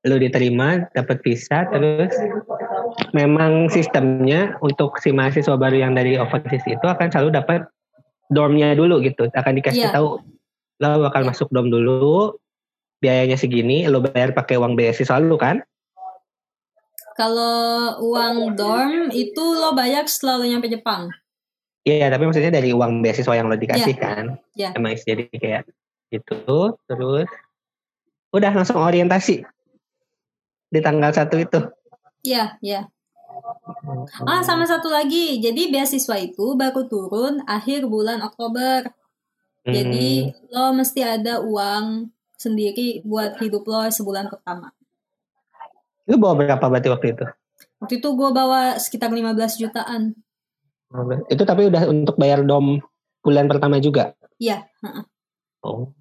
lu 0.00 0.16
diterima 0.16 0.88
dapat 0.92 1.24
visa 1.24 1.64
terus 1.72 2.12
memang 3.16 3.68
sistemnya 3.72 4.56
untuk 4.60 5.00
si 5.00 5.12
mahasiswa 5.12 5.56
baru 5.56 5.88
yang 5.88 5.92
dari 5.96 6.20
overseas 6.20 6.64
itu 6.68 6.84
akan 6.84 7.08
selalu 7.08 7.36
dapat 7.36 7.60
dormnya 8.28 8.76
dulu 8.76 9.00
gitu, 9.00 9.28
akan 9.32 9.56
dikasih 9.56 9.88
Iya. 9.88 9.96
tahu 9.96 10.20
lo 10.80 10.96
bakal 11.08 11.28
masuk 11.28 11.48
dorm 11.52 11.68
dulu, 11.68 12.36
biayanya 13.00 13.36
segini, 13.36 13.84
lo 13.88 14.00
bayar 14.04 14.32
pakai 14.32 14.56
uang 14.56 14.76
beasiswa 14.76 15.20
lu 15.20 15.36
kan? 15.36 15.60
Kalau 17.16 18.00
uang 18.00 18.56
dorm 18.56 19.12
itu 19.12 19.44
lo 19.56 19.76
bayar 19.76 20.08
setelah 20.08 20.40
lo 20.40 20.44
nyampe 20.48 20.72
Jepang. 20.72 21.12
Iya, 21.90 22.06
tapi 22.06 22.22
maksudnya 22.30 22.54
dari 22.54 22.70
uang 22.70 23.02
beasiswa 23.02 23.34
yang 23.34 23.50
lo 23.50 23.58
dikasih 23.58 23.94
kan. 23.98 24.38
Iya. 24.54 24.78
Emang 24.78 24.94
jadi 24.94 25.26
kayak 25.26 25.66
gitu, 26.14 26.78
terus 26.86 27.26
udah 28.30 28.52
langsung 28.54 28.78
orientasi 28.78 29.42
di 30.70 30.78
tanggal 30.78 31.10
satu 31.10 31.34
itu. 31.34 31.58
Iya, 32.22 32.54
iya. 32.62 32.86
Ah, 34.22 34.46
sama 34.46 34.62
satu 34.70 34.86
lagi. 34.86 35.42
Jadi 35.42 35.74
beasiswa 35.74 36.14
itu 36.22 36.54
baru 36.54 36.86
turun 36.86 37.42
akhir 37.50 37.90
bulan 37.90 38.22
Oktober. 38.22 38.86
Hmm, 39.66 39.74
Jadi 39.74 40.30
lo 40.54 40.70
mesti 40.70 41.00
ada 41.02 41.42
uang 41.42 42.06
sendiri 42.38 43.02
buat 43.02 43.36
hidup 43.42 43.66
lo 43.66 43.90
sebulan 43.90 44.30
pertama. 44.30 44.70
lu 46.08 46.18
bawa 46.18 46.34
berapa 46.34 46.64
berarti 46.66 46.88
waktu 46.90 47.06
itu? 47.14 47.26
Waktu 47.78 47.94
itu 48.02 48.08
gue 48.18 48.30
bawa 48.34 48.78
sekitar 48.82 49.14
15 49.14 49.62
jutaan. 49.62 50.18
Itu 51.30 51.42
tapi 51.46 51.70
udah 51.70 51.86
untuk 51.86 52.18
bayar 52.18 52.42
dom 52.42 52.82
bulan 53.22 53.46
pertama 53.46 53.78
juga. 53.78 54.16
Iya. 54.40 54.66
Oh. 55.62 55.92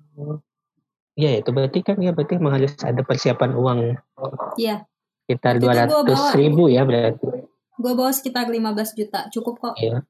Iya, 1.20 1.44
itu 1.44 1.52
berarti 1.52 1.84
kan 1.84 2.00
ya 2.00 2.16
berarti 2.16 2.40
harus 2.40 2.74
ada 2.80 3.04
persiapan 3.04 3.52
uang 3.52 3.80
iya. 4.56 4.88
sekitar 5.28 5.60
itu 5.60 5.68
dua 5.68 5.74
ratus 5.84 6.22
ribu 6.40 6.72
ya 6.72 6.88
berarti. 6.88 7.44
Gue 7.76 7.94
bawa 7.96 8.12
sekitar 8.12 8.48
15 8.48 8.96
juta. 8.96 9.28
Cukup 9.32 9.60
kok. 9.60 9.76
Iya. 9.76 10.04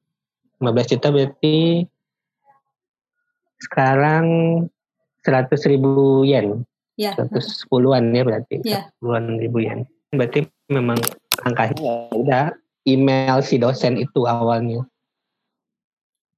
15 0.62 0.92
juta 0.96 1.06
berarti 1.10 1.86
sekarang 3.58 4.26
100 5.26 5.70
ribu 5.70 6.22
yen. 6.22 6.62
Iya. 6.94 7.18
110-an 7.18 8.04
ya 8.14 8.22
berarti. 8.22 8.56
Iya. 8.62 8.80
110-an 9.02 9.24
ribu 9.42 9.58
yen. 9.66 9.80
Berarti 10.14 10.46
memang 10.70 10.98
angkanya 11.42 11.78
ya 11.78 11.94
udah 12.14 12.44
email 12.86 13.40
si 13.44 13.60
dosen 13.60 14.00
itu 14.00 14.24
awalnya. 14.24 14.84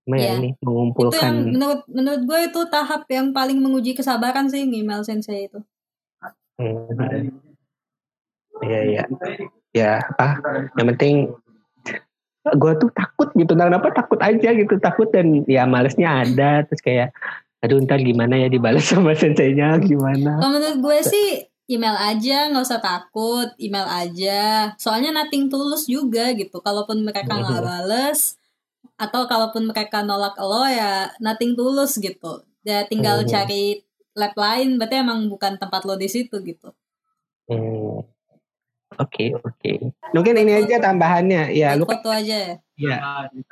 Ya 0.02 0.18
Iya. 0.18 0.30
ini 0.42 0.50
Itu 0.50 0.66
yang 0.66 0.66
mengumpulkan 0.66 1.32
menurut 1.54 1.80
menurut 1.86 2.22
gue 2.26 2.40
itu 2.50 2.60
tahap 2.66 3.06
yang 3.06 3.30
paling 3.30 3.62
menguji 3.62 3.94
kesabaran 3.94 4.50
sih 4.50 4.66
email 4.66 5.06
sensei 5.06 5.46
itu. 5.46 5.62
Hmm. 6.58 7.30
Iya 8.66 8.80
iya. 8.82 9.02
Ya 9.70 10.02
apa? 10.02 10.42
Yang 10.74 10.86
penting 10.96 11.14
gue 12.42 12.72
tuh 12.82 12.90
takut 12.90 13.30
gitu. 13.38 13.54
Nah, 13.54 13.70
kenapa 13.70 13.94
takut 13.94 14.18
aja 14.18 14.50
gitu 14.50 14.74
takut 14.82 15.06
dan 15.14 15.46
ya 15.46 15.62
malesnya 15.70 16.26
ada 16.26 16.66
terus 16.66 16.82
kayak 16.82 17.14
aduh 17.62 17.78
ntar 17.86 18.02
gimana 18.02 18.34
ya 18.34 18.50
dibalas 18.50 18.90
sama 18.90 19.14
senseinya 19.14 19.78
gimana? 19.78 20.42
Kalau 20.42 20.50
menurut 20.58 20.78
gue 20.82 20.98
sih 21.06 21.26
email 21.72 21.96
aja, 21.96 22.52
nggak 22.52 22.64
usah 22.68 22.80
takut, 22.84 23.48
email 23.56 23.88
aja. 23.88 24.72
Soalnya 24.76 25.10
nothing 25.16 25.48
tulus 25.48 25.88
juga 25.88 26.36
gitu. 26.36 26.60
Kalaupun 26.60 27.00
mereka 27.00 27.24
nggak 27.24 27.64
bales 27.64 28.36
atau 29.00 29.24
kalaupun 29.26 29.72
mereka 29.72 30.04
nolak 30.04 30.36
lo 30.38 30.68
ya 30.68 31.08
nothing 31.18 31.56
tulus 31.56 31.96
gitu. 31.96 32.44
Ya 32.62 32.84
tinggal 32.84 33.24
Mhm. 33.24 33.28
cari 33.32 33.64
lab 34.12 34.36
lain, 34.36 34.76
berarti 34.76 35.00
emang 35.00 35.26
bukan 35.32 35.56
tempat 35.56 35.82
lo 35.88 35.96
di 35.96 36.06
situ 36.06 36.36
gitu. 36.44 36.70
Hmm. 37.48 38.04
Oke 39.00 39.32
oke. 39.32 39.72
Mungkin 40.12 40.34
ini 40.36 40.52
aja 40.62 40.76
tambahannya. 40.76 41.56
Ya 41.56 41.72
lu 41.72 41.88
foto 41.88 42.12
aja 42.12 42.36
ya. 42.36 42.54
ya. 42.76 42.96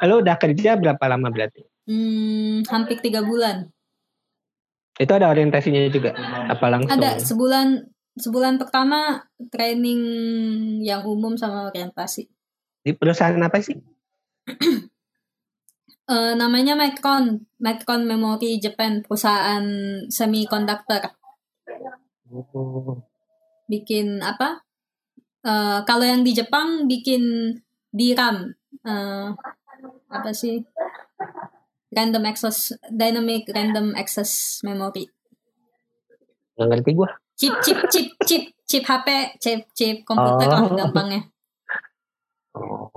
Lu 0.05 0.21
udah 0.21 0.37
kerja 0.37 0.77
berapa 0.77 1.01
lama 1.09 1.33
berarti? 1.33 1.65
Hmm, 1.89 2.61
hampir 2.69 3.01
tiga 3.01 3.25
bulan. 3.25 3.73
Itu 5.01 5.17
ada 5.17 5.33
orientasinya 5.33 5.81
juga? 5.89 6.13
Apa 6.53 6.69
langsung? 6.69 6.93
Ada 6.93 7.25
sebulan 7.25 7.89
sebulan 8.17 8.59
pertama 8.59 9.23
training 9.51 10.03
yang 10.83 11.07
umum 11.07 11.39
sama 11.39 11.71
orientasi. 11.71 12.27
Di 12.81 12.93
perusahaan 12.97 13.39
apa 13.39 13.59
sih? 13.61 13.77
Eh, 16.11 16.35
namanya 16.35 16.75
Micron, 16.75 17.39
Micron 17.63 18.03
Memory 18.03 18.59
Japan, 18.59 18.99
perusahaan 18.99 19.63
semiconductor. 20.11 21.07
Oh. 22.27 23.07
Bikin 23.71 24.19
apa? 24.19 24.59
Eh, 25.47 25.79
kalau 25.87 26.03
yang 26.03 26.27
di 26.27 26.35
Jepang 26.35 26.91
bikin 26.91 27.55
DRAM. 27.95 28.43
Eh, 28.83 29.29
apa 30.11 30.31
sih? 30.35 30.67
random 31.91 32.23
access 32.27 32.73
dynamic 32.91 33.51
random 33.51 33.93
access 33.99 34.63
memory. 34.63 35.11
Nggak 36.55 36.67
ngerti 36.71 36.91
gue. 36.95 37.11
Chip 37.41 37.57
chip 37.65 37.79
chip 37.89 38.07
chip 38.29 38.43
chip 38.69 38.85
HP, 38.85 39.09
chip 39.41 39.61
chip 39.73 39.97
komputer 40.05 40.45
lah 40.45 40.61
Oh. 40.61 40.77
gampangnya. 40.77 41.25
Oh. 42.53 42.93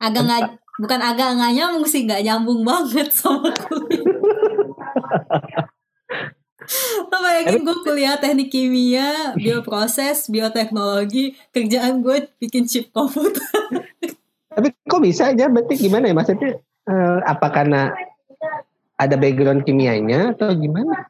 Agak 0.00 0.24
nggak 0.24 0.42
bukan 0.80 1.00
agak 1.04 1.36
nggak 1.36 1.52
nyambung 1.52 1.84
sih, 1.84 2.08
nggak 2.08 2.24
nyambung 2.24 2.64
banget 2.64 3.12
sama 3.12 3.52
kuliah. 3.52 4.08
Lo 7.12 7.16
bayangin 7.20 7.60
gue 7.60 7.76
kuliah 7.84 8.16
teknik 8.16 8.48
kimia, 8.48 9.36
bioproses, 9.36 10.32
bioteknologi, 10.32 11.36
kerjaan 11.52 12.00
gue 12.00 12.24
bikin 12.40 12.64
chip 12.64 12.88
komputer. 12.88 13.84
Tapi 14.48 14.72
kok 14.88 15.02
bisa 15.04 15.28
aja? 15.28 15.52
Berarti 15.52 15.76
gimana 15.76 16.08
ya 16.08 16.16
maksudnya? 16.16 16.56
eh, 16.84 17.18
apa 17.24 17.48
karena 17.52 17.92
ada 18.96 19.16
background 19.20 19.64
kimianya 19.64 20.32
atau 20.32 20.52
gimana? 20.56 21.08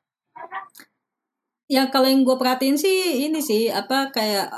Ya 1.68 1.88
kalau 1.88 2.06
yang 2.08 2.22
gue 2.28 2.36
perhatiin 2.36 2.76
sih 2.76 3.24
ini 3.24 3.40
sih 3.40 3.72
apa 3.72 4.12
kayak 4.12 4.52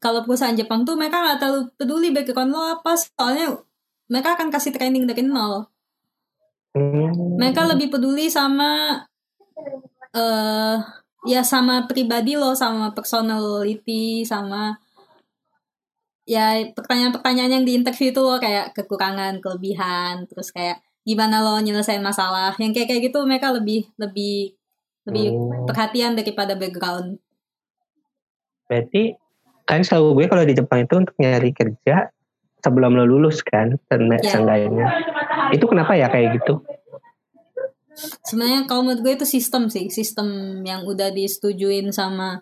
kalau 0.00 0.24
perusahaan 0.24 0.56
Jepang 0.56 0.84
tuh 0.84 0.96
mereka 0.96 1.20
nggak 1.20 1.38
terlalu 1.40 1.60
peduli 1.76 2.08
background 2.12 2.52
lo 2.52 2.60
apa 2.80 2.96
soalnya 2.96 3.60
mereka 4.08 4.34
akan 4.36 4.48
kasih 4.48 4.72
training 4.74 5.04
dari 5.06 5.22
nol. 5.22 5.68
Hmm. 6.74 7.36
Mereka 7.40 7.68
lebih 7.70 7.92
peduli 7.92 8.26
sama 8.32 9.02
eh 10.10 10.76
ya 11.28 11.44
sama 11.44 11.84
pribadi 11.84 12.34
lo, 12.34 12.56
sama 12.56 12.96
personality, 12.96 14.24
sama 14.24 14.76
ya 16.24 16.62
pertanyaan-pertanyaan 16.72 17.60
yang 17.60 17.64
di 17.66 17.72
interview 17.76 18.12
itu 18.12 18.20
lo 18.22 18.38
kayak 18.40 18.72
kekurangan, 18.76 19.42
kelebihan, 19.42 20.24
terus 20.30 20.54
kayak 20.54 20.80
gimana 21.04 21.42
lo 21.44 21.60
nyelesain 21.60 22.02
masalah. 22.02 22.54
Yang 22.56 22.72
kayak 22.80 22.88
kayak 22.88 23.02
gitu 23.12 23.18
mereka 23.26 23.52
lebih 23.52 23.90
lebih 24.00 24.59
lebih 25.10 25.34
Hmm. 25.34 25.66
perhatian 25.66 26.14
daripada 26.14 26.54
background. 26.54 27.18
Berarti 28.70 29.18
kan 29.66 29.82
setahu 29.82 30.14
gue 30.14 30.30
kalau 30.30 30.46
di 30.46 30.54
Jepang 30.54 30.86
itu 30.86 30.94
untuk 30.94 31.14
nyari 31.18 31.50
kerja 31.50 32.10
sebelum 32.62 32.94
lo 32.94 33.04
lulus 33.04 33.42
kan, 33.42 33.74
Ya. 33.90 34.18
seenggaknya. 34.22 34.86
Itu 35.50 35.66
kenapa 35.66 35.98
ya 35.98 36.06
kayak 36.06 36.38
gitu? 36.38 36.62
Sebenarnya 38.24 38.64
kalau 38.64 38.86
menurut 38.86 39.02
gue 39.02 39.12
itu 39.18 39.26
sistem 39.26 39.66
sih, 39.68 39.90
sistem 39.90 40.60
yang 40.64 40.86
udah 40.86 41.12
disetujuin 41.12 41.90
sama 41.92 42.40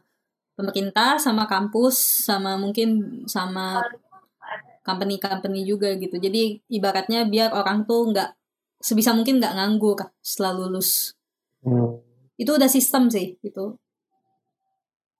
pemerintah, 0.54 1.18
sama 1.18 1.48
kampus, 1.48 1.96
sama 2.28 2.58
mungkin 2.58 3.22
sama 3.26 3.82
company-company 4.82 5.66
juga 5.66 5.94
gitu. 5.98 6.16
Jadi 6.18 6.62
ibaratnya 6.70 7.26
biar 7.26 7.52
orang 7.52 7.84
tuh 7.84 8.10
nggak 8.10 8.30
sebisa 8.78 9.12
mungkin 9.14 9.42
nggak 9.42 9.54
nganggur 9.54 9.98
setelah 10.22 10.54
lulus. 10.54 11.14
Hmm. 11.62 12.00
Itu 12.38 12.54
udah 12.54 12.70
sistem 12.70 13.10
sih 13.10 13.36
gitu. 13.42 13.76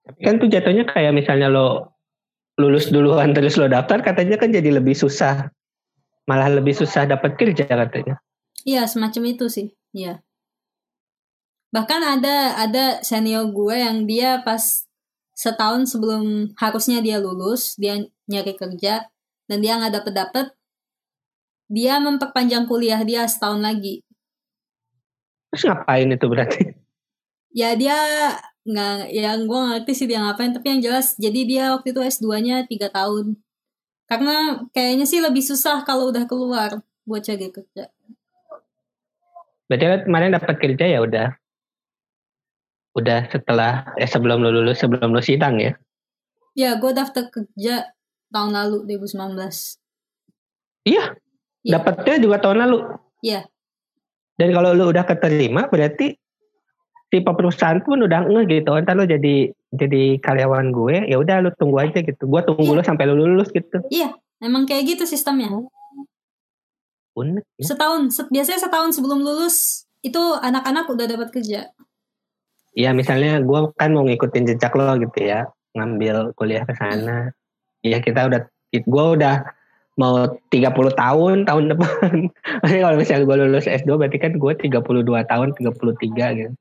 Tapi 0.07 0.19
kan 0.23 0.39
tuh 0.39 0.49
jatuhnya 0.49 0.87
kayak 0.87 1.13
misalnya 1.13 1.51
lo 1.51 1.93
lulus 2.57 2.89
duluan 2.89 3.35
terus 3.35 3.59
lo 3.59 3.67
daftar 3.69 4.01
katanya 4.01 4.39
kan 4.39 4.49
jadi 4.49 4.79
lebih 4.79 4.95
susah. 4.95 5.51
Malah 6.25 6.57
lebih 6.57 6.73
susah 6.73 7.05
dapat 7.05 7.35
kerja 7.35 7.67
katanya. 7.67 8.17
Iya 8.63 8.87
semacam 8.87 9.35
itu 9.35 9.45
sih. 9.51 9.67
Iya. 9.91 10.23
Bahkan 11.69 12.01
ada 12.01 12.57
ada 12.57 12.85
senior 13.05 13.53
gue 13.53 13.75
yang 13.77 14.09
dia 14.09 14.41
pas 14.41 14.89
setahun 15.37 15.93
sebelum 15.93 16.51
harusnya 16.57 16.99
dia 16.99 17.21
lulus, 17.21 17.77
dia 17.77 18.01
nyari 18.25 18.57
kerja 18.57 19.05
dan 19.45 19.57
dia 19.61 19.77
nggak 19.77 19.93
dapet 20.01 20.13
dapet, 20.13 20.47
dia 21.69 22.01
memperpanjang 22.01 22.65
kuliah 22.65 22.99
dia 23.05 23.23
setahun 23.29 23.61
lagi. 23.61 24.01
Terus 25.53 25.63
ngapain 25.69 26.09
itu 26.09 26.25
berarti? 26.25 26.61
Ya 27.49 27.73
dia 27.73 27.97
nggak, 28.65 29.09
yang 29.09 29.49
gue 29.49 29.59
ngerti 29.59 29.91
sih 29.97 30.05
dia 30.05 30.21
ngapain, 30.21 30.53
tapi 30.53 30.77
yang 30.77 30.81
jelas 30.85 31.17
jadi 31.17 31.41
dia 31.45 31.63
waktu 31.73 31.91
itu 31.95 32.01
S2-nya 32.01 32.69
tiga 32.69 32.93
tahun. 32.93 33.39
Karena 34.09 34.65
kayaknya 34.73 35.05
sih 35.05 35.21
lebih 35.21 35.41
susah 35.41 35.85
kalau 35.85 36.09
udah 36.09 36.25
keluar 36.25 36.81
buat 37.05 37.21
cari 37.25 37.49
kerja. 37.49 37.89
Berarti 39.69 40.09
kemarin 40.09 40.33
dapat 40.33 40.57
kerja 40.57 40.85
ya 40.85 40.99
udah. 41.01 41.29
Udah 42.97 43.29
setelah 43.29 43.93
eh 44.01 44.09
sebelum 44.09 44.41
lo 44.41 44.49
lulus 44.49 44.81
sebelum 44.81 45.13
lo 45.13 45.21
sidang 45.21 45.61
ya. 45.61 45.77
Ya, 46.57 46.75
gue 46.81 46.89
daftar 46.89 47.29
kerja 47.29 47.93
tahun 48.33 48.51
lalu 48.53 48.89
2019. 48.89 49.77
Iya. 50.89 51.13
Iya. 51.61 51.73
Dapatnya 51.77 52.15
juga 52.17 52.37
tahun 52.41 52.65
lalu. 52.65 52.77
Iya. 53.21 53.45
Dan 54.41 54.49
kalau 54.57 54.73
lo 54.73 54.89
udah 54.89 55.05
keterima 55.05 55.69
berarti 55.69 56.17
si 57.09 57.17
perusahaan 57.25 57.81
pun 57.81 58.05
udah 58.05 58.29
ngeh 58.29 58.45
gitu. 58.61 58.71
Entar 58.77 58.93
lo 58.93 59.05
jadi 59.05 59.49
jadi 59.69 60.17
karyawan 60.21 60.69
gue, 60.73 61.09
ya 61.09 61.17
udah 61.17 61.45
lo 61.45 61.49
tunggu 61.57 61.81
aja 61.81 62.01
gitu. 62.01 62.23
Gue 62.25 62.41
tunggu 62.45 62.73
Iya. 62.73 62.77
lo 62.77 62.83
sampai 62.85 63.05
lo 63.09 63.17
lulus 63.17 63.49
gitu. 63.49 63.81
Emang 64.39 64.63
kayak 64.63 64.95
gitu 64.95 65.03
sistemnya. 65.03 65.51
Unik 67.17 67.43
ya. 67.59 67.65
Setahun, 67.75 68.01
set- 68.13 68.31
biasanya 68.31 68.59
setahun 68.63 68.95
sebelum 68.95 69.19
lulus 69.19 69.83
itu 69.99 70.21
anak-anak 70.39 70.87
udah 70.87 71.05
dapat 71.09 71.29
kerja. 71.35 71.67
Ya 72.71 72.95
misalnya 72.95 73.41
gue 73.43 73.59
kan 73.75 73.91
mau 73.91 74.05
ngikutin 74.07 74.55
jejak 74.55 74.71
lo 74.77 74.95
gitu 75.01 75.19
ya, 75.19 75.49
ngambil 75.75 76.31
kuliah 76.37 76.63
ke 76.63 76.71
sana. 76.77 77.33
Ya 77.83 77.99
kita 77.99 78.29
udah, 78.31 78.41
gue 78.71 79.05
udah 79.19 79.43
mau 79.99 80.31
30 80.47 80.95
tahun 80.95 81.43
tahun 81.43 81.65
depan. 81.75 82.11
Maksudnya 82.63 82.81
kalau 82.87 82.95
misalnya 82.95 83.23
gue 83.27 83.37
lulus 83.43 83.67
S2 83.67 83.89
berarti 83.99 84.17
kan 84.21 84.31
gue 84.39 84.53
32 84.55 84.79
tahun, 85.27 85.47
33 85.59 86.39
gitu. 86.39 86.53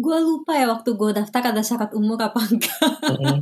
Gue 0.00 0.16
lupa 0.24 0.56
ya 0.56 0.66
waktu 0.72 0.96
gue 0.96 1.10
daftar 1.12 1.52
ada 1.52 1.60
syarat 1.60 1.92
umur 1.92 2.16
apa 2.16 2.40
enggak. 2.40 2.80
Mm-mm. 3.04 3.38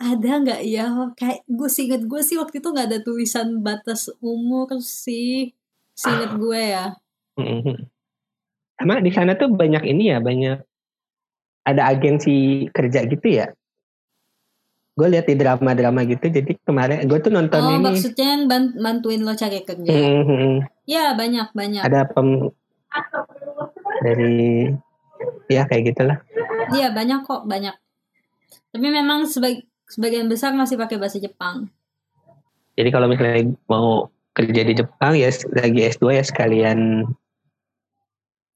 ada 0.00 0.30
nggak 0.40 0.60
ya? 0.64 1.12
Kayak 1.12 1.44
gue 1.44 1.68
sih 1.68 1.84
inget 1.92 2.08
gue 2.08 2.20
sih 2.24 2.40
waktu 2.40 2.64
itu 2.64 2.68
nggak 2.72 2.88
ada 2.88 2.98
tulisan 3.04 3.60
batas 3.60 4.08
umur 4.24 4.72
sih. 4.80 5.52
Seinget 5.92 6.32
gue 6.40 6.56
ya. 6.56 6.96
Mm-mm. 7.36 7.84
Sama 8.80 9.04
di 9.04 9.12
sana 9.12 9.36
tuh 9.36 9.52
banyak 9.52 9.84
ini 9.84 10.08
ya, 10.08 10.24
banyak 10.24 10.64
ada 11.68 11.82
agensi 11.92 12.64
kerja 12.72 13.04
gitu 13.04 13.28
ya. 13.28 13.52
Gue 14.96 15.12
lihat 15.12 15.28
di 15.28 15.36
drama-drama 15.36 16.08
gitu, 16.08 16.32
jadi 16.32 16.56
kemarin 16.64 17.04
gue 17.04 17.18
tuh 17.20 17.28
nonton 17.28 17.60
Oh, 17.60 17.76
ini. 17.76 17.84
maksudnya 17.84 18.26
yang 18.36 18.44
ban- 18.48 18.76
bantuin 18.76 19.20
lo 19.20 19.36
cari 19.36 19.60
kerja. 19.68 19.92
Mm-mm. 19.92 20.64
Ya, 20.88 21.12
banyak, 21.12 21.52
banyak. 21.52 21.84
Ada 21.84 22.08
pem 22.08 22.48
dari 24.00 24.72
ya 25.48 25.66
kayak 25.66 25.94
gitulah. 25.94 26.18
Iya, 26.70 26.94
banyak 26.94 27.26
kok, 27.26 27.44
banyak. 27.44 27.74
Tapi 28.70 28.86
memang 28.86 29.26
sebag- 29.26 29.66
sebagian 29.90 30.30
besar 30.30 30.54
masih 30.54 30.78
pakai 30.78 30.96
bahasa 30.96 31.18
Jepang. 31.18 31.66
Jadi 32.78 32.88
kalau 32.94 33.10
misalnya 33.10 33.50
mau 33.66 34.08
kerja 34.30 34.62
di 34.62 34.72
Jepang 34.78 35.18
ya 35.18 35.28
lagi 35.52 35.80
S2 35.90 36.16
ya 36.16 36.24
sekalian 36.24 37.04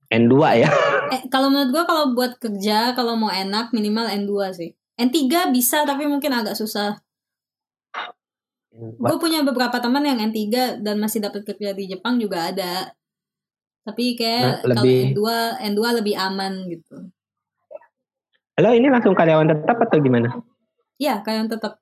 N2 0.09 0.35
ya. 0.63 0.71
Eh, 1.05 1.29
kalau 1.29 1.53
menurut 1.53 1.69
gue 1.69 1.85
kalau 1.85 2.17
buat 2.17 2.41
kerja, 2.41 2.97
kalau 2.97 3.13
mau 3.13 3.29
enak 3.29 3.77
minimal 3.77 4.09
N2 4.09 4.57
sih. 4.57 4.73
N3 4.97 5.53
bisa 5.53 5.85
tapi 5.85 6.09
mungkin 6.09 6.33
agak 6.33 6.57
susah. 6.57 6.97
Gue 8.75 9.17
punya 9.21 9.45
beberapa 9.45 9.79
teman 9.79 10.03
yang 10.03 10.19
N3 10.19 10.81
dan 10.81 10.97
masih 10.97 11.21
dapat 11.23 11.45
kerja 11.45 11.77
di 11.77 11.93
Jepang 11.93 12.17
juga 12.17 12.49
ada. 12.51 12.97
Tapi 13.85 14.17
kayak 14.17 14.41
Nah, 14.41 14.57
kalau 14.65 14.75
lebih- 14.81 15.13
N2 15.13 15.21
N2 15.63 15.85
lebih 15.95 16.15
aman 16.17 16.53
gitu. 16.67 16.95
Halo 18.57 18.71
ini 18.73 18.89
langsung 18.89 19.13
karyawan 19.13 19.45
tetap 19.47 19.77
atau 19.79 19.99
gimana? 19.99 20.31
Iya, 20.97 21.21
kalian 21.21 21.47
tetap 21.47 21.77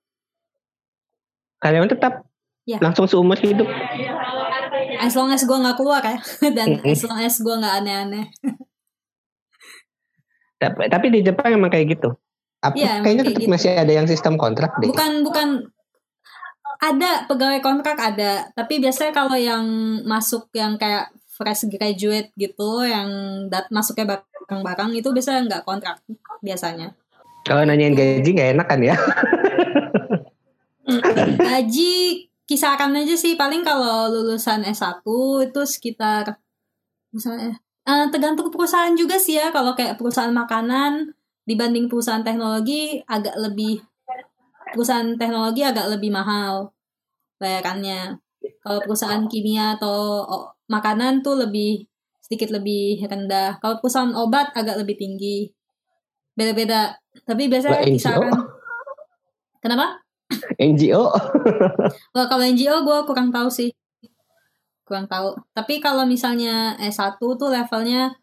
Karyawan 1.62 1.87
tetap 1.87 2.27
Ya. 2.65 2.79
langsung 2.79 3.07
seumur 3.07 3.38
hidup. 3.38 3.71
as 4.93 5.15
long 5.15 5.31
as 5.31 5.43
gue 5.43 5.55
nggak 5.57 5.75
keluar 5.75 5.99
ya 6.01 6.15
dan 6.57 6.79
as 6.81 7.03
long 7.03 7.19
as 7.19 7.35
gue 7.37 7.51
nggak 7.53 7.75
aneh-aneh. 7.77 8.27
Tapi, 10.57 10.87
tapi 10.87 11.07
di 11.11 11.21
Jepang 11.23 11.51
emang 11.53 11.71
kayak 11.71 11.87
gitu. 11.93 12.15
Apa, 12.61 12.75
Iya, 12.77 12.87
emang 12.93 13.03
kayaknya 13.05 13.19
kayak 13.21 13.31
tetap 13.33 13.43
gitu. 13.43 13.53
masih 13.53 13.71
ada 13.75 13.93
yang 13.93 14.07
sistem 14.07 14.35
kontrak 14.37 14.71
deh. 14.79 14.87
Bukan 14.87 15.23
bukan 15.23 15.49
ada 16.79 17.27
pegawai 17.27 17.59
kontrak 17.59 17.95
ada, 17.95 18.51
tapi 18.53 18.79
biasanya 18.79 19.11
kalau 19.12 19.35
yang 19.35 19.62
masuk 20.05 20.51
yang 20.53 20.75
kayak 20.77 21.11
fresh 21.33 21.64
graduate 21.73 22.29
gitu, 22.37 22.85
yang 22.85 23.09
dat 23.49 23.73
masuknya 23.73 24.21
bareng-bareng 24.21 24.92
itu 24.92 25.09
biasanya 25.09 25.49
nggak 25.49 25.64
kontrak 25.64 25.97
biasanya. 26.45 26.92
Kalau 27.49 27.64
nanyain 27.64 27.97
gaji 27.97 28.29
nggak 28.29 28.51
enak 28.55 28.66
kan 28.68 28.81
ya? 28.85 28.97
Gaji 31.40 31.92
kisaran 32.53 32.92
aja 32.92 33.16
sih 33.16 33.38
paling 33.38 33.64
kalau 33.64 34.12
lulusan 34.12 34.66
S1 34.66 35.01
itu 35.49 35.61
sekitar 35.64 36.37
misalnya 37.14 37.57
eh, 37.88 38.07
tergantung 38.12 38.53
perusahaan 38.53 38.92
juga 38.92 39.16
sih 39.16 39.40
ya 39.40 39.49
kalau 39.49 39.73
kayak 39.73 39.97
perusahaan 39.97 40.35
makanan 40.35 41.16
dibanding 41.49 41.88
perusahaan 41.88 42.21
teknologi 42.21 43.01
agak 43.09 43.35
lebih 43.40 43.81
perusahaan 44.75 45.16
teknologi 45.16 45.62
agak 45.64 45.87
lebih 45.97 46.12
mahal 46.12 46.77
bayarannya 47.40 48.21
kalau 48.62 48.79
perusahaan 48.85 49.25
kimia 49.31 49.81
atau 49.81 50.27
makanan 50.72 51.20
tuh 51.20 51.37
lebih 51.37 51.85
sedikit 52.24 52.48
lebih 52.48 53.04
rendah. 53.04 53.61
Kalau 53.61 53.76
perusahaan 53.85 54.16
obat 54.16 54.56
agak 54.56 54.80
lebih 54.80 54.96
tinggi. 54.96 55.52
Beda-beda. 56.32 56.96
Tapi 57.28 57.52
biasanya 57.52 57.85
kisaran. 57.85 58.32
Kenapa? 59.61 60.00
NGO 60.56 61.12
Wah, 62.16 62.26
kalau 62.26 62.40
NGO 62.40 62.88
gue 62.88 62.98
kurang 63.04 63.28
tahu 63.28 63.52
sih. 63.52 63.68
Kurang 64.88 65.04
tahu. 65.12 65.37
Tapi 65.52 65.76
kalau 65.85 66.08
misalnya 66.08 66.72
S1 66.80 67.20
tuh 67.20 67.52
levelnya 67.52 68.16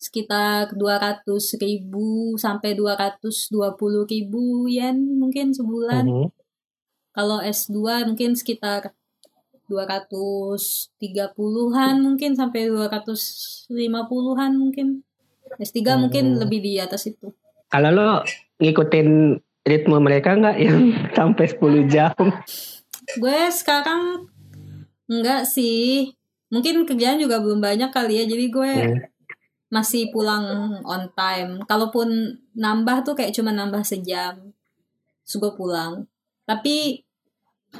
sekitar 0.00 0.74
200 0.74 1.28
ribu 1.62 2.34
sampai 2.34 2.74
220 2.74 3.78
ribu 4.08 4.66
yen 4.66 4.96
mungkin 5.20 5.52
sebulan. 5.52 6.08
Mhm. 6.08 6.28
Kalau 7.12 7.38
S2 7.44 8.08
mungkin 8.08 8.32
sekitar 8.32 8.96
230-an 9.72 11.94
mungkin 11.98 12.30
sampai 12.36 12.68
250-an 12.68 14.52
mungkin. 14.52 15.00
S3 15.56 15.96
mungkin 15.98 16.36
Hmm. 16.36 16.40
lebih 16.40 16.60
di 16.60 16.76
atas 16.76 17.06
itu. 17.06 17.32
Kalau 17.68 17.88
lo 17.88 18.20
ngikutin 18.56 19.36
ritme 19.62 19.96
mereka 19.96 20.32
nggak 20.32 20.56
yang 20.58 20.80
sampai 21.18 21.44
10 21.48 21.88
jam? 21.88 22.12
Gue 23.16 23.48
sekarang 23.48 24.28
enggak 25.06 25.44
sih. 25.44 26.12
Mungkin 26.48 26.84
kerjaan 26.84 27.16
juga 27.16 27.40
belum 27.40 27.60
banyak 27.60 27.88
kali 27.88 28.20
ya. 28.20 28.24
Jadi 28.24 28.44
gue 28.48 28.72
Hmm. 28.72 28.96
masih 29.68 30.08
pulang 30.12 30.44
on 30.84 31.08
time. 31.12 31.64
Kalaupun 31.64 32.08
nambah 32.52 33.02
tuh 33.02 33.14
kayak 33.16 33.32
cuma 33.32 33.50
nambah 33.50 33.80
sejam. 33.82 34.52
Terus 35.24 35.34
gue 35.38 35.52
pulang. 35.52 36.04
Tapi 36.44 37.00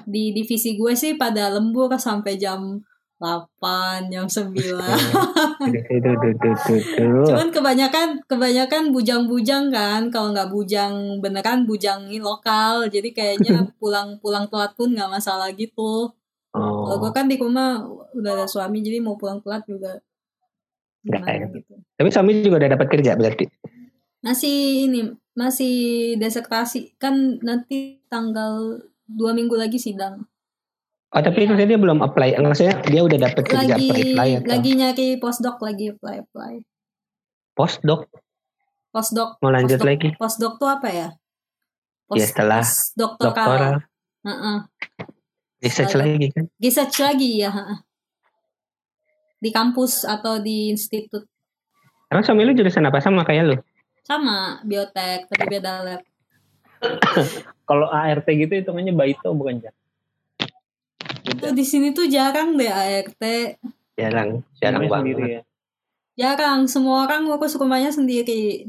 di 0.09 0.33
divisi 0.33 0.75
gue 0.75 0.93
sih 0.97 1.15
pada 1.15 1.53
lembur 1.53 1.93
sampai 1.97 2.41
jam 2.41 2.81
8, 3.23 4.11
jam 4.11 4.27
9. 4.27 4.51
Duh, 4.51 5.71
duh, 5.71 5.99
duh, 6.03 6.15
duh, 6.19 6.35
duh, 6.59 6.81
duh. 6.99 7.27
Cuman 7.31 7.49
kebanyakan 7.55 8.19
kebanyakan 8.27 8.91
bujang-bujang 8.91 9.71
kan. 9.71 10.11
Kalau 10.11 10.35
nggak 10.35 10.51
bujang 10.51 11.23
beneran 11.23 11.63
bujang 11.63 12.11
lokal. 12.19 12.91
Jadi 12.91 13.15
kayaknya 13.15 13.63
pulang-pulang 13.81 14.51
telat 14.51 14.75
pun 14.75 14.91
nggak 14.91 15.07
masalah 15.07 15.55
gitu. 15.55 16.11
Kalau 16.53 16.99
gue 16.99 17.09
Oh, 17.09 17.15
kan 17.15 17.31
di 17.31 17.39
rumah 17.39 17.81
udah 18.13 18.33
ada 18.43 18.47
suami 18.51 18.83
jadi 18.85 18.99
mau 19.01 19.17
pulang 19.17 19.41
telat 19.41 19.65
juga 19.65 19.97
enak. 21.09 21.51
gitu. 21.59 21.75
tapi 21.99 22.09
suami 22.13 22.45
juga 22.45 22.61
udah 22.63 22.71
dapat 22.77 22.87
kerja 22.93 23.17
berarti. 23.17 23.45
Masih 24.23 24.87
ini 24.91 25.01
masih 25.33 25.75
desertasi 26.21 26.99
kan 27.01 27.41
nanti 27.41 28.05
tanggal 28.13 28.85
dua 29.13 29.33
minggu 29.33 29.55
lagi 29.55 29.77
sidang. 29.77 30.25
Oh 31.13 31.21
tapi 31.21 31.45
maksudnya 31.45 31.77
dia 31.77 31.81
belum 31.81 32.01
apply, 32.01 32.41
maksudnya 32.41 32.81
dia 32.83 33.05
udah 33.05 33.19
dapat 33.21 33.43
kerja 33.45 33.77
Lagi 33.77 33.89
apply 33.93 34.29
atau 34.41 34.49
lagi 34.49 34.71
nyari 34.73 35.09
postdoc 35.21 35.57
lagi 35.61 35.93
apply 35.93 36.17
apply. 36.25 36.55
postdoc 37.53 38.09
Postdoc 38.89 39.41
mau 39.41 39.49
lanjut 39.49 39.77
postdoc, 39.77 39.89
lagi? 39.89 40.09
Postdoc 40.17 40.53
tuh 40.57 40.69
apa 40.69 40.89
ya? 40.89 41.09
Ya, 42.13 42.25
setelah 42.29 42.61
doktoral. 42.93 43.33
Doktoral, 43.33 43.75
Heeh. 44.25 44.57
research 45.61 45.93
Setelah- 45.93 46.13
lagi 46.13 46.27
kan? 46.29 46.45
Research 46.61 46.97
lagi 47.01 47.31
ya. 47.41 47.53
Di 49.37 49.49
kampus 49.49 50.05
atau 50.05 50.39
di 50.39 50.69
institut 50.69 51.25
Emang 52.09 52.21
suami 52.21 52.45
lu 52.45 52.53
jurusan 52.53 52.85
apa 52.85 53.01
sama 53.01 53.25
kayak 53.25 53.45
lu? 53.49 53.57
sama 54.03 54.61
biotek 54.61 55.25
tapi 55.31 55.45
beda 55.49 55.73
lab. 55.87 56.03
Kalau 57.69 57.87
ART 57.89 58.27
gitu 58.27 58.53
hitungannya 58.53 58.95
baito 58.95 59.31
bukan 59.33 59.63
Jan? 59.63 59.75
Tuh 61.23 61.53
di 61.55 61.65
sini 61.65 61.95
tuh 61.95 62.11
jarang 62.11 62.59
deh 62.59 62.69
ART. 62.69 63.23
Jarang, 63.95 64.43
jarang 64.59 64.83
banget. 64.89 64.99
sendiri 64.99 65.25
ya. 65.29 65.43
Jarang, 66.13 66.69
semua 66.69 67.09
orang 67.09 67.25
ngurus 67.25 67.57
rumahnya 67.57 67.89
sendiri. 67.89 68.69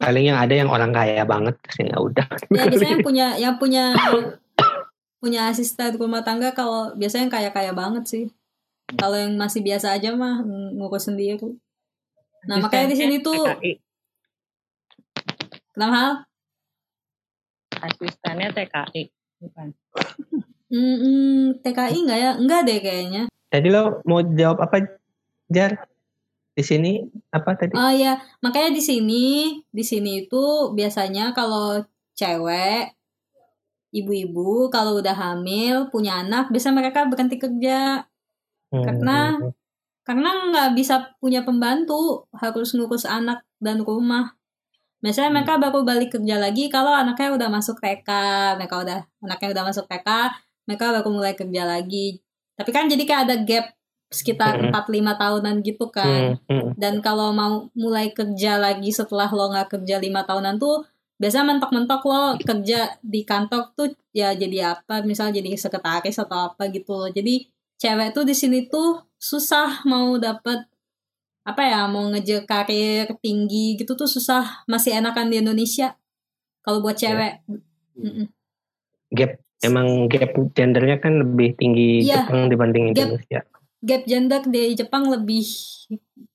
Paling 0.00 0.32
yang 0.32 0.38
ada 0.40 0.54
yang 0.56 0.70
orang 0.72 0.94
kaya 0.96 1.28
banget, 1.28 1.56
sih 1.74 1.84
ya 1.84 2.00
udah. 2.00 2.24
Ya 2.48 2.64
biasanya 2.70 2.92
yang 2.96 3.04
punya 3.04 3.26
yang 3.36 3.54
punya 3.60 3.84
punya 5.20 5.52
asisten 5.52 6.00
rumah 6.00 6.24
tangga 6.24 6.56
kalau 6.56 6.96
biasanya 6.96 7.28
yang 7.28 7.34
kaya-kaya 7.34 7.72
banget 7.76 8.04
sih. 8.08 8.24
Kalau 8.96 9.14
yang 9.14 9.36
masih 9.36 9.60
biasa 9.60 9.94
aja 9.94 10.16
mah 10.16 10.40
ng- 10.40 10.80
ngurus 10.80 11.12
sendiri. 11.12 11.60
Nah, 12.48 12.56
makanya 12.56 12.90
di 12.90 12.96
sini 12.96 13.16
tuh. 13.20 13.44
Kenapa 15.80 15.96
hal? 15.96 16.12
Asistennya 17.80 18.52
TKI. 18.52 19.02
Bukan. 19.40 19.68
Hmm, 20.68 20.96
hmm, 21.00 21.40
TKI 21.64 21.96
enggak 22.04 22.18
ya? 22.20 22.30
Enggak 22.36 22.60
deh 22.68 22.78
kayaknya. 22.78 23.22
Tadi 23.48 23.66
lo 23.66 24.04
mau 24.04 24.20
jawab 24.20 24.60
apa, 24.60 24.84
Jar? 25.48 25.88
Di 26.52 26.60
sini 26.60 27.00
apa 27.32 27.56
tadi? 27.56 27.72
Oh 27.72 27.88
ya, 27.88 28.20
makanya 28.38 28.76
di 28.76 28.82
sini 28.84 29.24
di 29.64 29.80
sini 29.80 30.28
itu 30.28 30.44
biasanya 30.70 31.32
kalau 31.32 31.80
cewek 32.12 32.92
ibu-ibu 33.90 34.68
kalau 34.68 35.00
udah 35.00 35.16
hamil 35.16 35.88
punya 35.88 36.20
anak 36.20 36.52
biasa 36.52 36.70
mereka 36.70 37.08
berhenti 37.08 37.40
kerja 37.40 38.04
Hmm, 38.70 38.86
karena- 38.86 39.34
karena 40.06 40.30
nggak 40.46 40.68
bisa 40.78 41.10
punya 41.18 41.42
pembantu 41.42 42.30
harus 42.30 42.70
ngurus 42.70 43.02
anak 43.02 43.42
dan 43.58 43.82
rumah 43.82 44.38
biasanya 45.00 45.32
mereka 45.32 45.56
baru 45.56 45.80
balik 45.80 46.20
kerja 46.20 46.36
lagi 46.36 46.68
kalau 46.68 46.92
anaknya 46.92 47.32
udah 47.32 47.48
masuk 47.48 47.80
TK 47.80 48.08
mereka 48.60 48.74
udah 48.84 48.98
anaknya 49.24 49.48
udah 49.56 49.64
masuk 49.68 49.84
TK 49.88 50.08
mereka 50.68 50.94
baru 50.94 51.08
mulai 51.10 51.34
kerja 51.34 51.62
lagi. 51.66 52.20
Tapi 52.54 52.70
kan 52.70 52.86
jadi 52.86 53.02
kayak 53.08 53.22
ada 53.26 53.36
gap 53.42 53.66
sekitar 54.10 54.58
Hmm. 54.58 54.70
4-5 54.74 55.14
tahunan 55.16 55.54
gitu 55.66 55.86
kan. 55.90 56.38
Hmm, 56.46 56.50
hmm. 56.50 56.70
dan 56.78 56.98
kalau 57.02 57.30
mau 57.34 57.70
mulai 57.74 58.14
kerja 58.14 58.58
lagi 58.58 58.90
setelah 58.94 59.30
lo 59.30 59.50
nggak 59.50 59.80
kerja 59.80 59.98
lima 60.02 60.22
tahunan 60.26 60.58
tuh 60.62 60.86
biasanya 61.20 61.56
mentok-mentok 61.56 62.02
lo 62.06 62.22
kerja 62.42 62.96
di 63.02 63.22
kantor 63.26 63.74
tuh 63.74 63.88
ya 64.14 64.34
jadi 64.34 64.78
apa? 64.78 65.02
Misal 65.02 65.34
jadi 65.34 65.54
sekretaris 65.58 66.18
atau 66.22 66.52
apa 66.54 66.70
gitu. 66.70 66.94
Loh 66.94 67.10
jadi 67.10 67.46
cewek 67.80 68.12
tuh 68.14 68.24
di 68.28 68.34
sini 68.36 68.66
tuh 68.68 69.00
susah 69.16 69.82
mau 69.88 70.14
dapet 70.20 70.69
apa 71.40 71.62
ya 71.64 71.88
mau 71.88 72.04
ngejar 72.12 72.44
karir 72.44 73.08
tinggi 73.18 73.74
gitu 73.74 73.96
tuh 73.96 74.06
susah 74.06 74.64
masih 74.66 75.00
enakan 75.00 75.32
di 75.32 75.40
Indonesia. 75.40 75.96
Kalau 76.60 76.84
buat 76.84 76.94
cewek. 76.94 77.40
Mm-mm. 77.96 78.28
Gap, 79.10 79.40
emang 79.60 80.06
gap 80.06 80.30
gendernya 80.52 81.00
kan 81.00 81.18
lebih 81.18 81.56
tinggi 81.56 82.04
Iya. 82.04 82.22
Jepang 82.24 82.46
dibanding 82.46 82.92
Gap. 82.92 83.08
Indonesia. 83.16 83.40
gap 83.80 84.02
gender 84.04 84.42
di 84.44 84.62
Jepang 84.76 85.08
lebih 85.08 85.46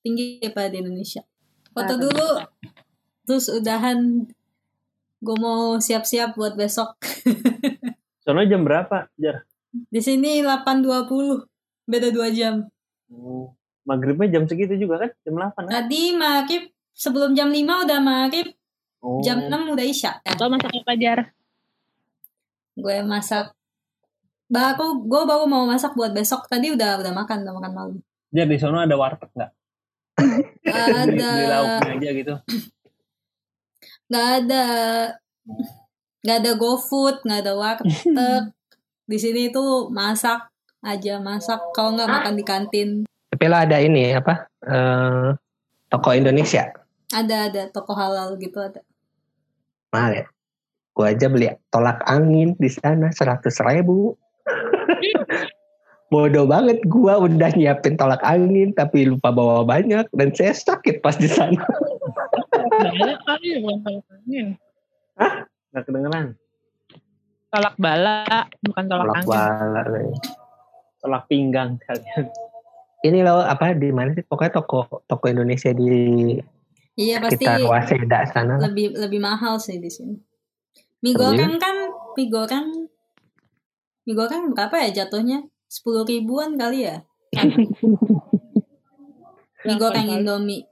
tinggi 0.02 0.42
daripada 0.42 0.74
di 0.74 0.82
Indonesia. 0.82 1.22
Foto 1.70 1.94
dulu. 1.96 2.30
terus 3.24 3.50
udahan. 3.50 4.26
Gue 5.18 5.38
mau 5.40 5.78
siap-siap 5.78 6.34
buat 6.34 6.54
besok. 6.54 6.94
Soalnya 8.22 8.52
jam 8.52 8.62
berapa, 8.62 9.10
Jar? 9.16 9.46
di 9.76 10.00
sini 10.00 10.40
8.20 10.40 11.46
beda 11.86 12.10
2 12.10 12.38
jam. 12.38 12.66
Oh, 13.10 13.54
Maghribnya 13.86 14.28
jam 14.30 14.44
segitu 14.50 14.74
juga 14.76 15.06
kan? 15.06 15.12
Jam 15.22 15.34
8 15.38 15.54
kan? 15.56 15.70
tadi 15.72 16.02
maghrib 16.12 16.64
sebelum 16.92 17.32
jam 17.32 17.50
5 17.50 17.86
udah 17.86 18.00
maghrib 18.00 18.50
Oh. 19.06 19.22
jam 19.22 19.38
6 19.38 19.54
udah 19.70 19.86
isya 19.86 20.18
Lo 20.42 20.50
masak 20.50 20.74
apa 20.74 20.98
jar? 20.98 21.20
gue 22.74 22.98
masak 23.06 23.54
baru 24.46 25.06
gue 25.06 25.22
baru 25.24 25.46
mau 25.46 25.64
masak 25.64 25.94
buat 25.94 26.10
besok 26.10 26.50
tadi 26.50 26.74
udah 26.74 26.98
udah 27.00 27.14
makan 27.14 27.46
udah 27.46 27.54
makan 27.54 27.72
malam 27.72 27.98
Jar, 28.34 28.50
di 28.50 28.58
sono 28.58 28.82
ada 28.82 28.98
warteg 28.98 29.30
nggak? 29.30 29.52
Ada 30.66 31.06
beli 31.06 31.46
lauknya 31.46 31.92
aja 31.94 32.10
gitu. 32.12 32.34
nggak 34.06 34.28
ada 34.42 34.64
nggak 36.26 36.38
ada 36.42 36.52
GoFood 36.58 37.16
nggak 37.24 37.40
ada 37.46 37.54
warteg 37.54 37.94
di 39.10 39.18
sini 39.22 39.54
tuh 39.54 39.94
masak 39.94 40.50
aja 40.82 41.22
masak 41.22 41.62
kalau 41.72 41.94
nggak 41.94 42.10
makan 42.10 42.34
di 42.34 42.44
kantin 42.44 42.90
Tapi 43.36 43.52
lo 43.52 43.58
ada 43.60 43.78
ini 43.84 44.16
apa? 44.16 44.48
eh, 44.64 45.36
toko 45.92 46.16
Indonesia. 46.16 46.72
ada 47.12 47.52
ada 47.52 47.68
toko 47.70 47.92
halal 47.94 48.40
gitu 48.40 48.58
ada 48.58 48.80
Mahal 49.92 50.24
ya? 50.24 50.26
Gua 50.92 51.12
aja 51.12 51.28
beli 51.28 51.52
tolak 51.68 52.00
angin 52.08 52.56
di 52.56 52.72
sana 52.72 53.12
seratus 53.12 53.60
ribu. 53.60 54.16
Bodoh 56.12 56.48
banget 56.48 56.80
gua 56.88 57.20
udah 57.20 57.52
nyiapin 57.52 58.00
tolak 58.00 58.24
angin 58.24 58.72
tapi 58.72 59.04
lupa 59.04 59.30
bawa 59.30 59.68
banyak 59.68 60.08
dan 60.16 60.30
saya 60.32 60.56
sakit 60.56 61.04
pas 61.04 61.20
di 61.20 61.28
sana. 61.28 61.60
Banyak 62.72 63.20
kali 63.28 63.48
ya 63.52 63.58
bukan 63.60 63.78
tolak 63.84 64.06
angin. 64.16 64.48
Nggak 65.70 65.84
kedengeran. 65.84 66.26
Tolak 67.52 67.76
bala, 67.76 68.24
bukan 68.64 68.84
tolak 68.88 69.06
Tolak 69.06 69.18
angin. 69.20 69.30
bala. 69.30 69.84
Tolak 71.00 71.24
pinggang 71.28 71.76
kalian. 71.84 72.26
Ini 73.06 73.22
loh 73.22 73.46
apa 73.46 73.78
di 73.78 73.94
mana 73.94 74.18
sih? 74.18 74.26
Pokoknya 74.26 74.58
toko 74.58 75.06
toko 75.06 75.26
Indonesia 75.30 75.70
di 75.70 76.34
iya 76.96 77.20
pasti 77.20 77.44
sekitar 77.44 77.68
Waseda 77.68 78.20
sana. 78.32 78.56
lebih 78.60 78.96
lebih 78.96 79.20
mahal 79.20 79.60
sih 79.60 79.78
di 79.80 79.92
sini 79.92 80.16
mie 81.04 81.14
goreng 81.14 81.60
kan 81.60 81.92
mie 82.16 82.28
goreng 82.32 82.68
mie 84.08 84.16
goreng 84.16 84.56
berapa 84.56 84.88
ya 84.88 85.04
jatuhnya 85.04 85.44
sepuluh 85.68 86.08
ribuan 86.08 86.56
kali 86.56 86.88
ya 86.88 87.04
mie 89.68 89.78
goreng 89.78 90.08
Indomie 90.10 90.66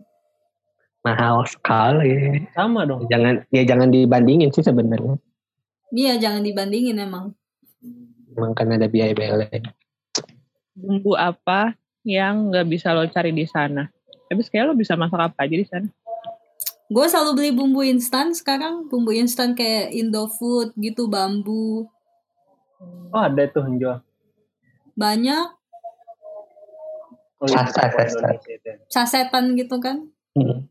Mahal 1.04 1.44
sekali. 1.44 2.48
Sama 2.56 2.88
dong. 2.88 3.12
Jangan 3.12 3.44
ya 3.52 3.68
jangan 3.68 3.92
dibandingin 3.92 4.56
sih 4.56 4.64
sebenarnya. 4.64 5.20
iya 5.92 6.16
jangan 6.16 6.48
dibandingin 6.48 6.96
emang 6.96 7.36
Emang 8.32 8.56
kan 8.56 8.72
ada 8.72 8.88
biaya-biaya 8.88 9.44
lain. 9.44 9.68
Bumbu 10.80 11.20
apa 11.20 11.76
yang 12.04 12.52
nggak 12.52 12.68
bisa 12.68 12.92
lo 12.92 13.08
cari 13.08 13.32
di 13.32 13.48
sana? 13.48 13.88
Habis 14.28 14.48
kayak 14.52 14.72
lo 14.72 14.74
bisa 14.76 14.96
masak 14.96 15.20
apa 15.20 15.48
aja 15.48 15.56
di 15.56 15.68
sana? 15.68 15.88
gue 16.94 17.06
selalu 17.10 17.32
beli 17.34 17.52
bumbu 17.58 17.82
instan 17.82 18.38
sekarang 18.38 18.86
bumbu 18.86 19.10
instan 19.16 19.58
kayak 19.58 19.90
Indofood 19.98 20.78
gitu 20.78 21.10
bambu 21.10 21.90
Oh 23.10 23.22
ada 23.24 23.50
tuh 23.50 23.66
yang 23.66 23.76
jual. 23.82 23.98
banyak 24.94 25.48
Oh, 27.42 27.50
iya, 27.50 27.66
sasetan 28.88 29.58
gitu 29.58 29.76
kan 29.82 30.06
Hmm. 30.34 30.66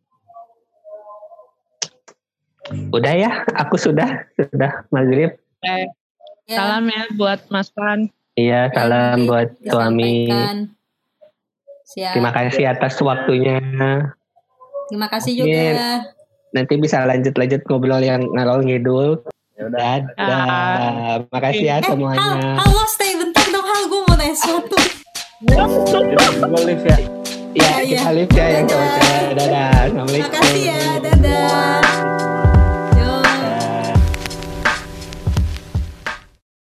Udah 2.90 3.14
ya, 3.14 3.46
aku 3.54 3.78
sudah 3.78 4.26
sudah 4.34 4.82
maghrib. 4.90 5.38
Eh, 5.62 5.86
ya 6.50 6.56
Salam 6.58 6.90
ya 6.90 7.02
buat 7.14 7.46
Mas 7.46 7.70
Ran. 7.78 8.10
Iya, 8.34 8.74
salam 8.74 9.22
Nanti 9.22 9.28
buat 9.30 9.48
suami. 9.62 10.14
Siap 11.92 12.12
Terima 12.12 12.30
kasih 12.30 12.64
atas 12.66 12.96
waktunya. 12.98 13.56
terima 14.86 15.08
kasih 15.08 15.32
Mungkin. 15.38 15.72
juga 15.72 15.88
Nanti 16.52 16.74
bisa 16.76 17.00
lanjut-lanjut 17.02 17.60
ngobrol 17.64 18.00
yang 18.00 18.20
ngalor 18.28 18.60
ngidul. 18.60 19.24
Ya 19.54 19.62
udah. 19.64 19.94
Dadah. 20.12 21.24
Makasih 21.28 21.64
ya 21.64 21.74
eh 21.74 21.80
hal 21.80 21.90
semuanya. 21.90 22.40
halo 22.58 22.82
stay 22.86 23.12
bentar 23.14 23.46
dong 23.46 23.64
hal 23.64 23.82
gue 23.86 24.00
mau 24.02 24.14
nanya 24.14 24.34
sesuatu 24.34 24.76
gue 25.42 26.62
live 26.66 26.84
ya. 26.84 26.98
Ya, 27.52 27.70
Iya, 27.80 27.98
kita 27.98 28.10
live 28.12 28.32
ya 28.32 28.46
yang 28.48 28.64
Dadah. 28.64 28.70
cowok-cowok. 28.70 29.32
Dadah. 29.32 29.68
Assalamualaikum. 29.82 30.28
makasih 30.28 30.62
ya 30.62 30.80
dadah 31.00 32.21